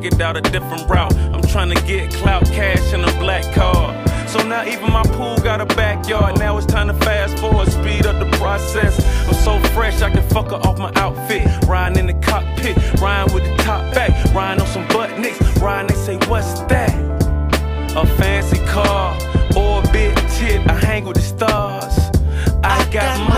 [0.00, 1.14] Figured out a different route.
[1.14, 3.92] I'm trying to get clout cash in a black car.
[4.26, 6.38] So now even my pool got a backyard.
[6.38, 8.98] Now it's time to fast forward, speed up the process.
[9.28, 11.46] I'm so fresh, I can fuck her off my outfit.
[11.66, 15.38] Riding in the cockpit, riding with the top back, riding on some butt nicks.
[15.58, 16.94] Riding, they say, What's that?
[17.94, 19.18] A fancy car
[19.54, 20.66] or a big tit.
[20.66, 21.98] I hang with the stars.
[22.62, 23.29] I, got, money.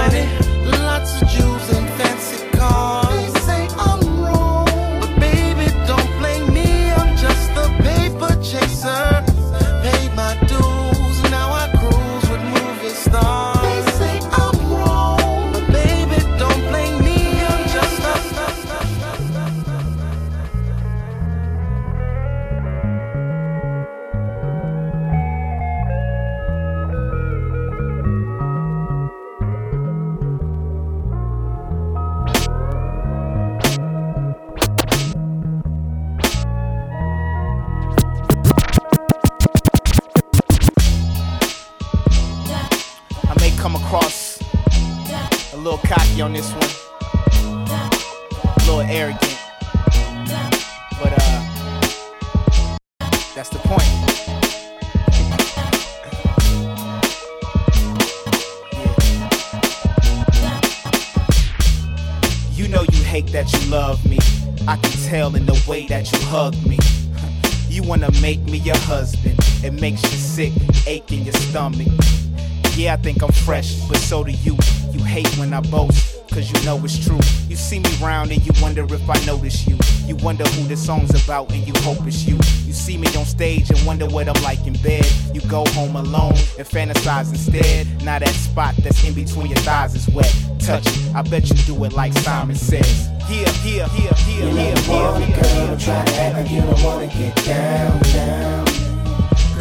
[72.92, 74.54] I think I'm fresh, but so do you.
[74.90, 77.18] You hate when I boast, cause you know it's true.
[77.48, 79.78] You see me round and you wonder if I notice you.
[80.04, 82.34] You wonder who the song's about and you hope it's you.
[82.66, 85.06] You see me on stage and wonder what I'm like in bed.
[85.32, 87.86] You go home alone and fantasize instead.
[88.04, 90.30] Now that spot that's in between your thighs is wet.
[90.58, 93.08] Touch it, I bet you do it like Simon says.
[93.26, 95.42] Here, here, here, here, here, here, here.
[95.42, 98.71] girl, try to act like you don't wanna get down, down.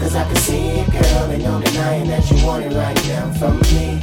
[0.02, 3.32] Cause I can see it, girl, and no denying that you want it right now
[3.34, 4.02] from me.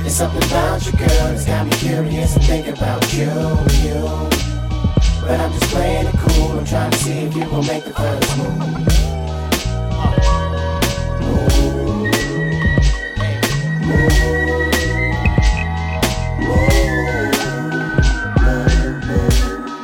[0.00, 3.24] There's something about you, girl, that's got me curious and think about you,
[3.82, 4.00] you.
[5.20, 7.94] But I'm just playing it cool, I'm trying to see if you gon' make the
[7.94, 8.52] first move.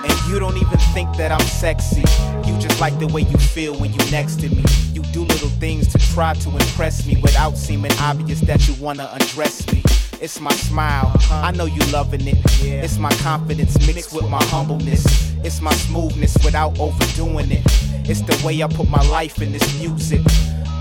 [0.04, 2.04] And you don't even think that I'm sexy.
[2.80, 4.64] Like the way you feel when you next to me.
[4.92, 9.08] You do little things to try to impress me without seeming obvious that you wanna
[9.12, 9.82] undress me.
[10.20, 12.36] It's my smile, I know you loving it.
[12.62, 15.04] It's my confidence mixed with my humbleness.
[15.44, 17.62] It's my smoothness without overdoing it.
[18.08, 20.20] It's the way I put my life in this music.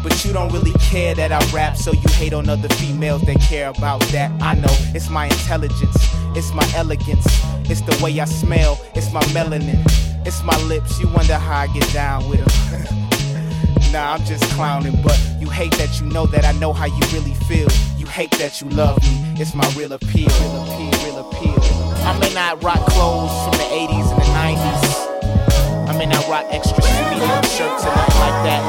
[0.03, 3.39] But you don't really care that I rap, so you hate on other females that
[3.41, 4.31] care about that.
[4.41, 5.97] I know it's my intelligence,
[6.35, 7.25] it's my elegance,
[7.69, 9.83] it's the way I smell, it's my melanin,
[10.25, 10.99] it's my lips.
[10.99, 12.81] You wonder how I get down with them.
[13.91, 17.03] nah, I'm just clowning, but you hate that you know that I know how you
[17.13, 17.67] really feel.
[17.97, 21.59] You hate that you love me, it's my real appeal, real appeal, real appeal.
[22.05, 25.89] I may not rock clothes from the 80s and the 90s.
[25.89, 28.63] I may not rock extra medium shirts and nothing like that.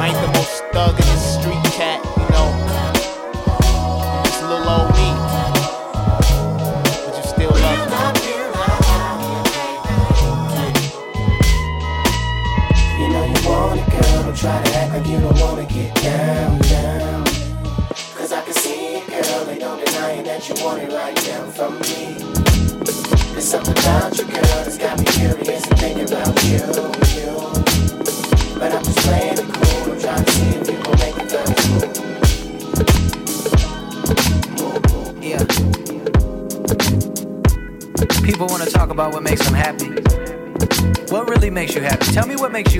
[0.00, 2.00] I ain't the most thug in this street cat,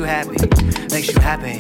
[0.03, 0.37] you happy.
[0.91, 1.59] Makes you happy,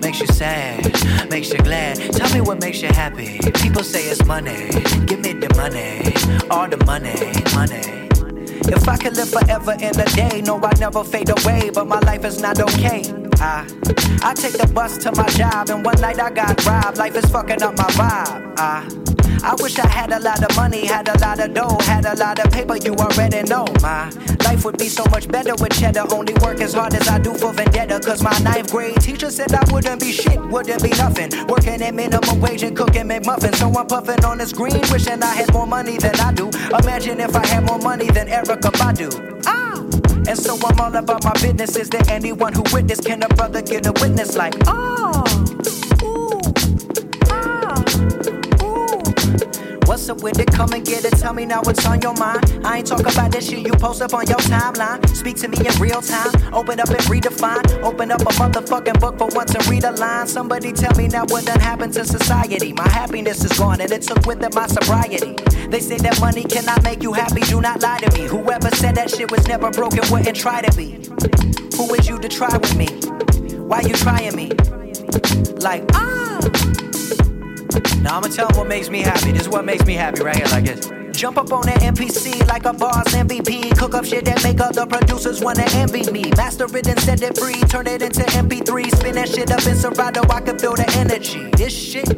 [0.00, 1.96] makes you sad, makes you glad.
[1.96, 3.38] Tell me what makes you happy.
[3.62, 4.68] People say it's money.
[5.06, 6.12] Give me the money,
[6.50, 7.14] all the money,
[7.54, 8.08] money.
[8.72, 12.00] If I could live forever in a day, no, I'd never fade away, but my
[12.00, 13.02] life is not okay.
[13.40, 13.66] I,
[14.22, 16.96] I take the bus to my job, and one night I got robbed.
[16.96, 18.54] Life is fucking up my vibe.
[18.58, 18.88] I,
[19.42, 22.16] I wish I had a lot of money, had a lot of dough, had a
[22.16, 22.76] lot of paper.
[22.78, 24.10] You already know my
[24.54, 26.04] life would be so much better with cheddar.
[26.12, 27.98] Only work as hard as I do for vendetta.
[28.00, 31.30] Cause my ninth grade teacher said I wouldn't be shit, wouldn't be nothing.
[31.46, 33.56] Working at minimum wage and cooking McMuffins.
[33.56, 36.50] So I'm puffing on this green, wishing I had more money than I do.
[36.82, 39.42] Imagine if I had more money than Erykah Badu.
[39.46, 39.80] Ah!
[40.28, 41.76] And so I'm all about my business.
[41.76, 43.04] Is there anyone who witnessed?
[43.04, 45.24] Can a brother get a witness like, oh?
[49.94, 50.48] What's up with it?
[50.48, 51.16] Come and get it.
[51.18, 52.60] Tell me now what's on your mind.
[52.64, 55.08] I ain't talking about that shit you post up on your timeline.
[55.14, 56.32] Speak to me in real time.
[56.52, 57.62] Open up and redefine.
[57.80, 60.26] Open up a motherfucking book for once and read a line.
[60.26, 62.72] Somebody tell me now what done happened to society.
[62.72, 65.36] My happiness is gone and it took with it my sobriety.
[65.68, 67.42] They say that money cannot make you happy.
[67.42, 68.26] Do not lie to me.
[68.26, 70.98] Whoever said that shit was never broken wouldn't try to be.
[71.76, 72.88] Who is you to try with me?
[73.58, 74.50] Why you trying me?
[75.60, 76.83] Like, ah.
[78.00, 79.32] Now I'ma tell them what makes me happy.
[79.32, 81.03] This is what makes me happy right here, like this.
[81.14, 83.78] Jump up on that MPC like a boss MVP.
[83.78, 86.30] Cook up shit that make other producers wanna envy me.
[86.36, 87.60] Master it and set it free.
[87.70, 88.90] Turn it into MP3.
[88.90, 90.22] Spin that shit up in Serato.
[90.28, 91.48] I can feel the energy.
[91.56, 92.08] This shit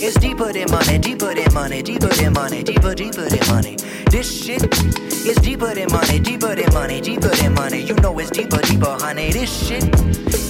[0.00, 3.76] is deeper than money, deeper than money, deeper than money, deeper, deeper than money.
[4.10, 7.82] This shit is deeper than money, deeper than money, deeper than money.
[7.82, 9.32] You know it's deeper, deeper, honey.
[9.32, 9.82] This shit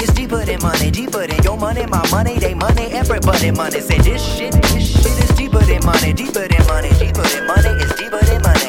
[0.02, 3.80] is deeper than money, deeper than your money, my money, they money, everybody money.
[3.80, 7.68] Say this shit, this shit is deeper than money, deeper than money, deeper than money,
[7.82, 8.65] it's deeper than money.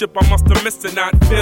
[0.00, 1.37] I must have missed it, not feeling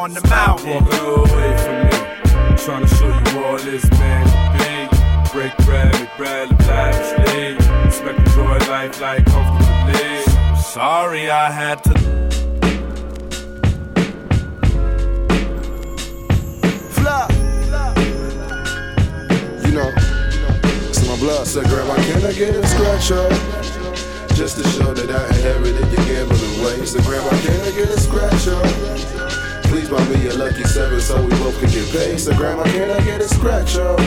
[0.00, 0.82] on the mountain.
[0.82, 2.56] Walking away from me.
[2.56, 4.24] Trying to show you all this man
[4.56, 5.32] can be.
[5.32, 7.56] break bread, make bread, live lavishly.
[7.86, 10.22] Expect enjoy life like comfortably.
[10.62, 11.92] Sorry I had to.
[16.96, 17.30] Flop.
[19.66, 19.92] You know,
[20.88, 21.46] it's my blood.
[21.46, 23.30] Said, Grandma, can I get a scratch up?
[24.34, 26.92] Just to show that I inherited your gambling ways.
[26.92, 29.29] Said, Grandma, can I get a scratch up?
[29.70, 32.18] Please buy me a lucky seven so we both can get paid.
[32.18, 34.00] So Grandma, can I get a scratch up?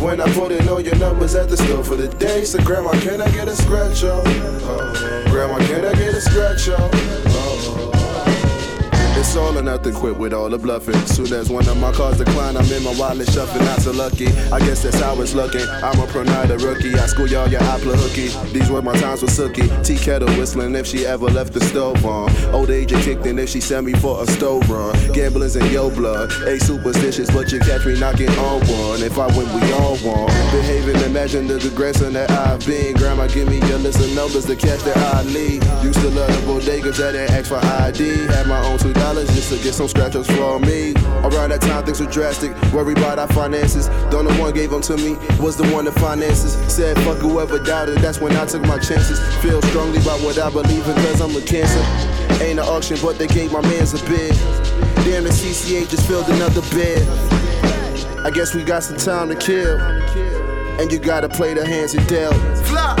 [0.00, 2.92] When I put in all your numbers at the store for the day, so Grandma,
[3.00, 4.24] can I get a scratch up?
[5.30, 7.33] Grandma, can I get a scratch up?
[9.36, 10.94] All or nothing, quit with all the bluffing.
[11.06, 14.28] Soon as one of my cars decline, I'm in my wallet shuffling, not so lucky.
[14.52, 15.66] I guess that's how it's looking.
[15.82, 16.94] I'm a pro nighter rookie.
[16.94, 18.28] I school y'all, your Apple hooky.
[18.52, 19.68] These were my times with Sookie.
[19.84, 22.30] Tea kettle whistling if she ever left the stove on.
[22.54, 24.94] Old age and kicked in if she sent me for a stove run.
[25.12, 26.30] Gambling's in your blood.
[26.46, 29.02] Ain't superstitious, but you catch me knocking on one.
[29.02, 30.26] If I win, we all won.
[30.52, 32.94] Behaving, imagine the progression that I've been.
[32.94, 35.64] Grandma, give me your list of numbers to catch that I lead.
[35.82, 38.28] Used to love the bodegas that ain't ask for ID.
[38.28, 40.94] Had my own two dollars just to get some scratchers for me.
[41.22, 42.50] Around that time, things were drastic.
[42.72, 43.88] Worried about our finances.
[44.10, 46.54] Don't know one gave them to me, was the one that finances.
[46.72, 49.20] Said, fuck whoever doubted, that's when I took my chances.
[49.42, 51.84] Feel strongly about what I believe in, cause I'm a cancer.
[52.42, 54.34] Ain't an auction, but they gave my mans a bid.
[55.04, 57.06] Damn, the CCA just filled another bed.
[58.24, 59.80] I guess we got some time to kill.
[60.80, 62.34] And you gotta play the hands you dealt.
[62.66, 62.98] Flop!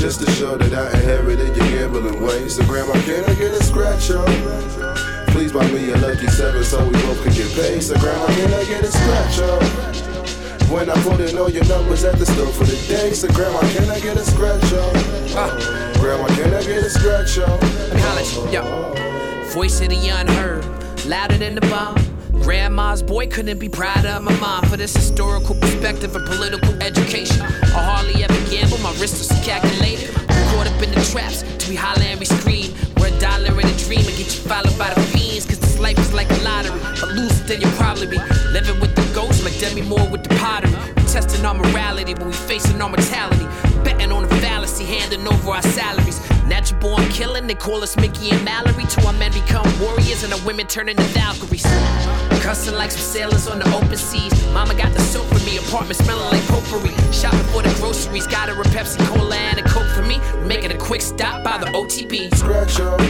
[0.00, 2.56] Just to show that I inherited your gambling ways.
[2.56, 4.26] So, Grandma, can I get a scratch up?
[5.28, 7.82] Please buy me a lucky seven so we both can get paid.
[7.82, 9.62] So, Grandma, can I get a scratch up?
[10.70, 13.12] When I put in all your numbers at the store for the day.
[13.12, 14.96] So, Grandma, can I get a scratch up?
[15.36, 17.60] Uh, Grandma, can I get a scratch up?
[17.60, 18.94] College, yo.
[19.52, 20.64] Voice of the unheard,
[21.04, 22.09] louder than the bomb.
[22.42, 27.40] Grandma's boy couldn't be prouder of my mom for this historical perspective and political education.
[27.42, 30.10] I hardly ever gamble, my wrist was calculated.
[30.50, 32.74] Caught up in the traps to be holler and we scream.
[32.98, 35.46] We're a dollar in a dream and get you followed by the fiends.
[35.46, 36.80] Cause this life is like a lottery.
[37.00, 38.18] But lose it, then you'll probably be
[38.50, 40.72] living with the ghosts like Demi Moore with the pottery.
[40.96, 43.46] We're testing our morality, but we facing our mortality.
[43.84, 46.18] Betting on a fallacy, handing over our salaries.
[46.46, 48.84] Natural born killing, they call us Mickey and Mallory.
[48.86, 51.64] Two our men become warriors and our women turn into Valkyries.
[52.60, 54.34] Cussing like some sailors on the open seas.
[54.52, 56.92] Mama got the soap for me, apartment smelling like potpourri.
[57.10, 60.20] Shopping for the groceries, got her a Pepsi Cola and a Coke for me.
[60.34, 62.36] We're making a quick stop by the OTB.
[62.36, 63.00] Scratch up.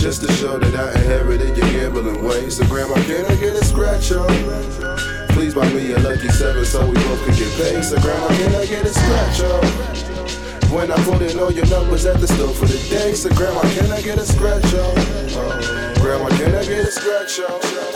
[0.00, 2.56] Just to show that I inherited your gambling ways.
[2.56, 4.30] So, Grandma, can I get a scratch up?
[5.36, 7.84] Please buy me a lucky seven so we both can get paid.
[7.84, 10.72] So, Grandma, can I get a scratch up?
[10.72, 13.12] When I put in all your numbers at the store for the day.
[13.12, 14.96] So, Grandma, can I get a scratch up?
[15.36, 17.95] Uh, grandma, can I get a scratch up?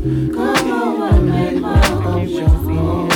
[0.00, 3.07] Come over make my own your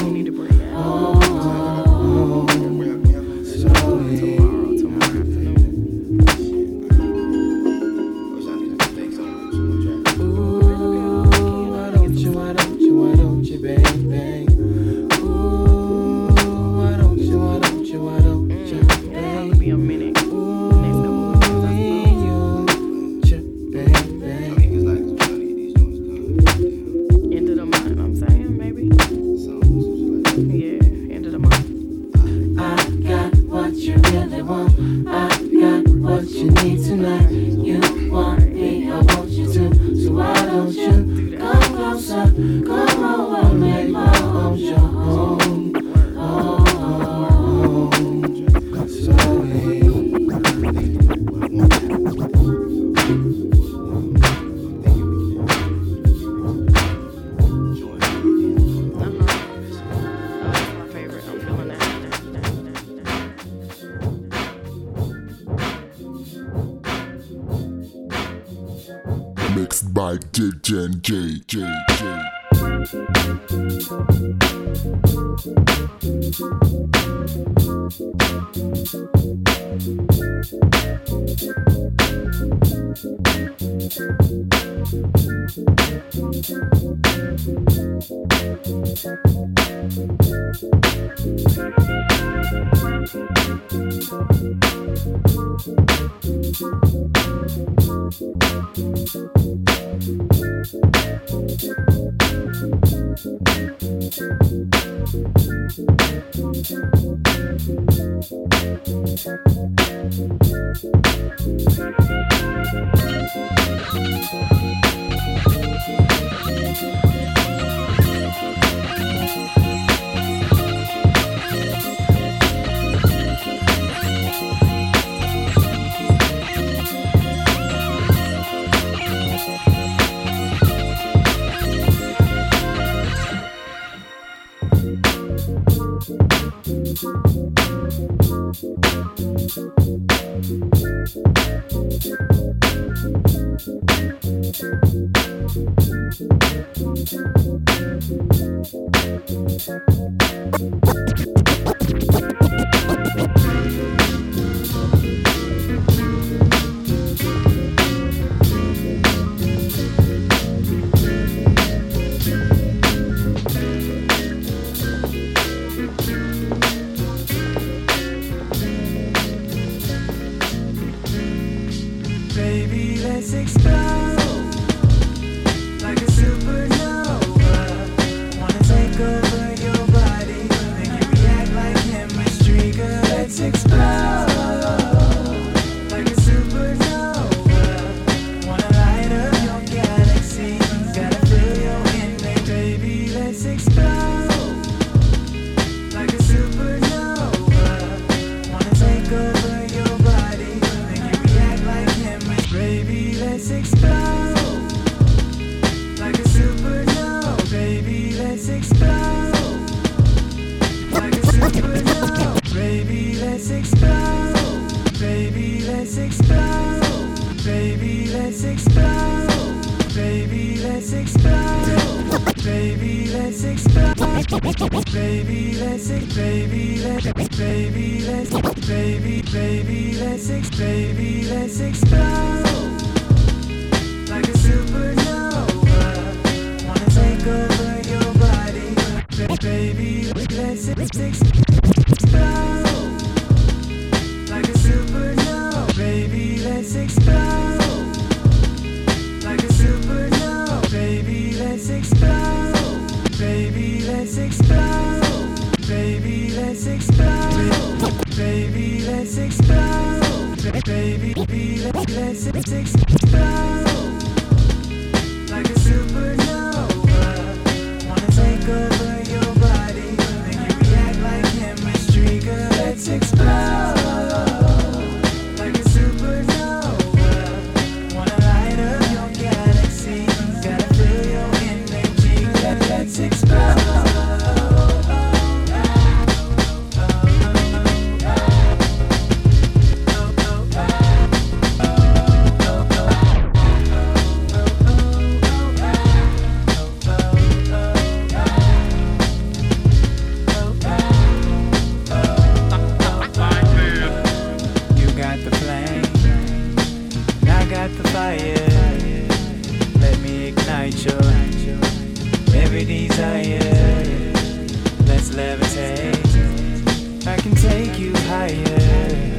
[317.23, 319.17] can take you higher,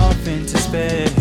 [0.00, 1.19] off into space.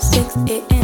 [0.00, 0.75] Six, eight, eight.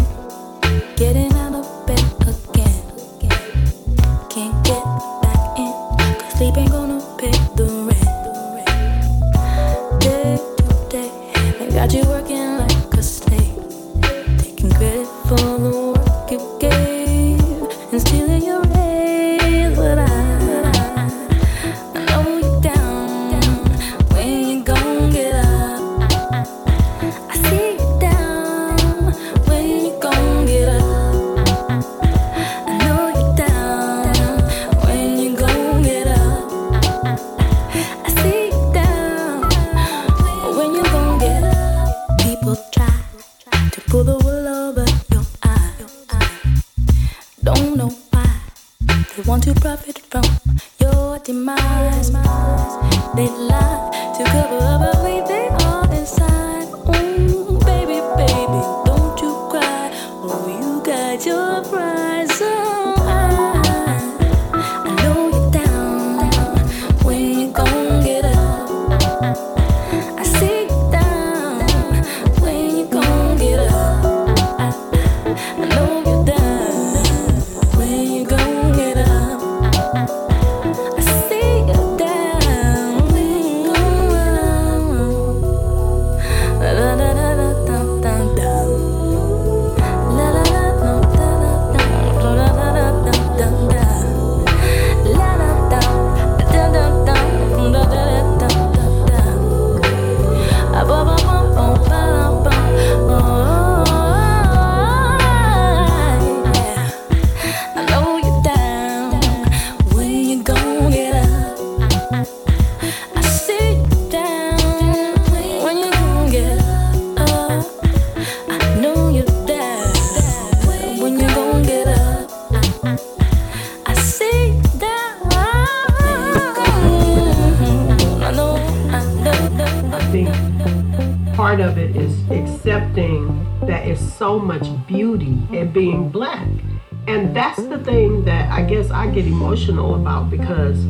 [139.63, 140.85] Emotional about because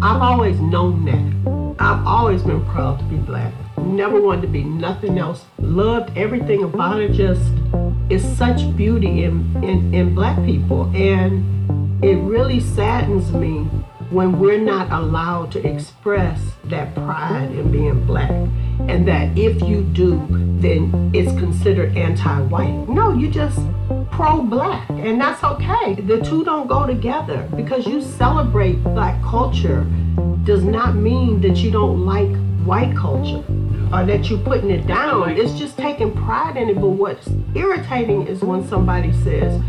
[0.00, 1.82] I've always known that.
[1.82, 3.52] I've always been proud to be black.
[3.78, 5.44] Never wanted to be nothing else.
[5.58, 7.12] Loved everything about it.
[7.12, 7.42] Just
[8.10, 10.84] it's such beauty in, in, in black people.
[10.94, 13.64] And it really saddens me
[14.10, 18.30] when we're not allowed to express that pride in being black.
[18.30, 20.24] And that if you do,
[20.60, 22.88] then it's considered anti white.
[22.88, 23.58] No, you just
[24.12, 24.88] pro black.
[24.90, 25.94] And that's okay.
[25.94, 29.84] The two don't go together because you celebrate black culture
[30.44, 32.34] does not mean that you don't like
[32.64, 33.44] white culture
[33.92, 35.30] or that you're putting it down.
[35.30, 36.76] It's just taking pride in it.
[36.76, 39.60] But what's irritating is when somebody says,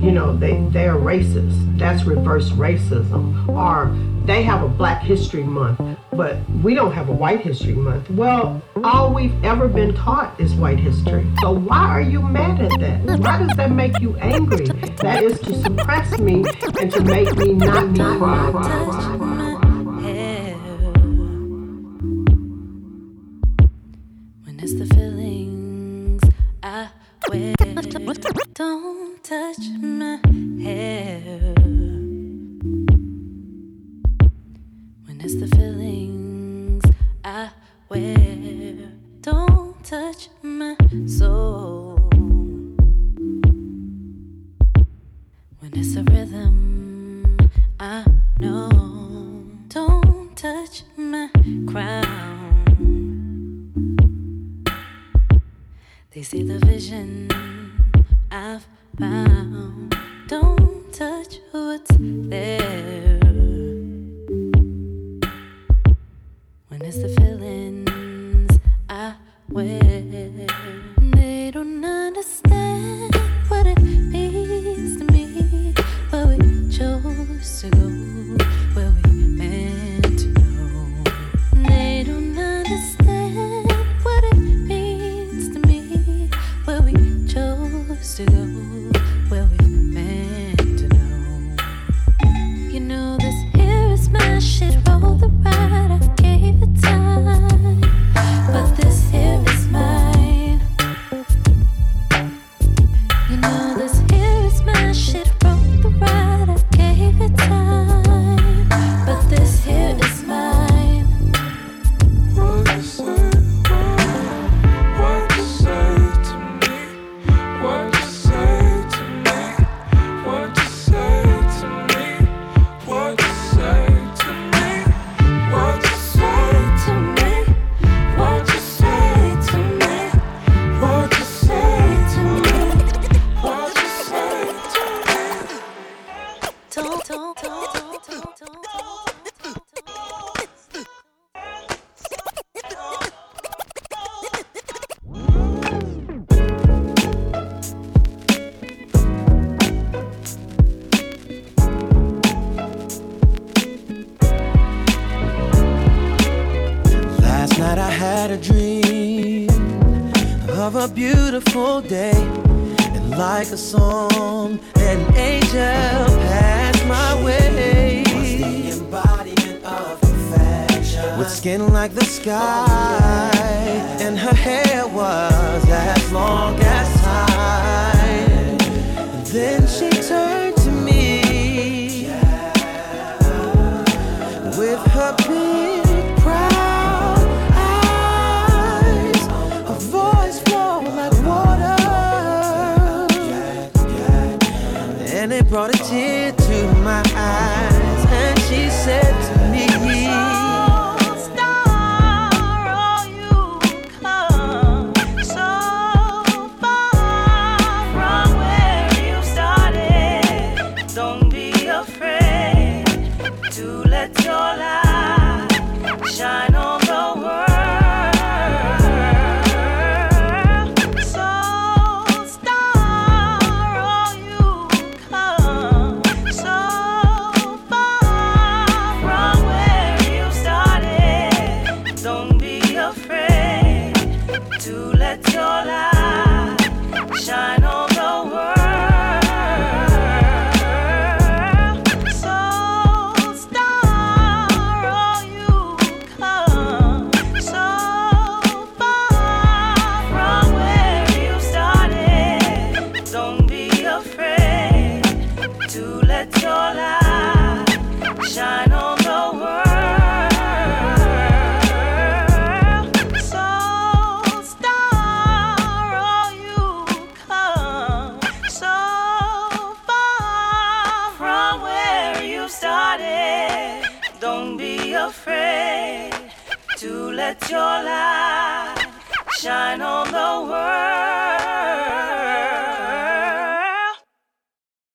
[0.00, 1.78] you know, they, they're racist.
[1.78, 3.48] That's reverse racism.
[3.48, 3.94] Or
[4.26, 5.80] they have a Black History Month,
[6.12, 8.10] but we don't have a White History Month.
[8.10, 11.26] Well, all we've ever been taught is white history.
[11.40, 13.20] So why are you mad at that?
[13.20, 14.66] Why does that make you angry?
[14.66, 16.44] That is to suppress me
[16.80, 18.00] and to make me not be.
[24.44, 26.22] When it's the feelings
[26.62, 26.88] I
[27.28, 27.54] wear.
[28.54, 30.20] Don't touch my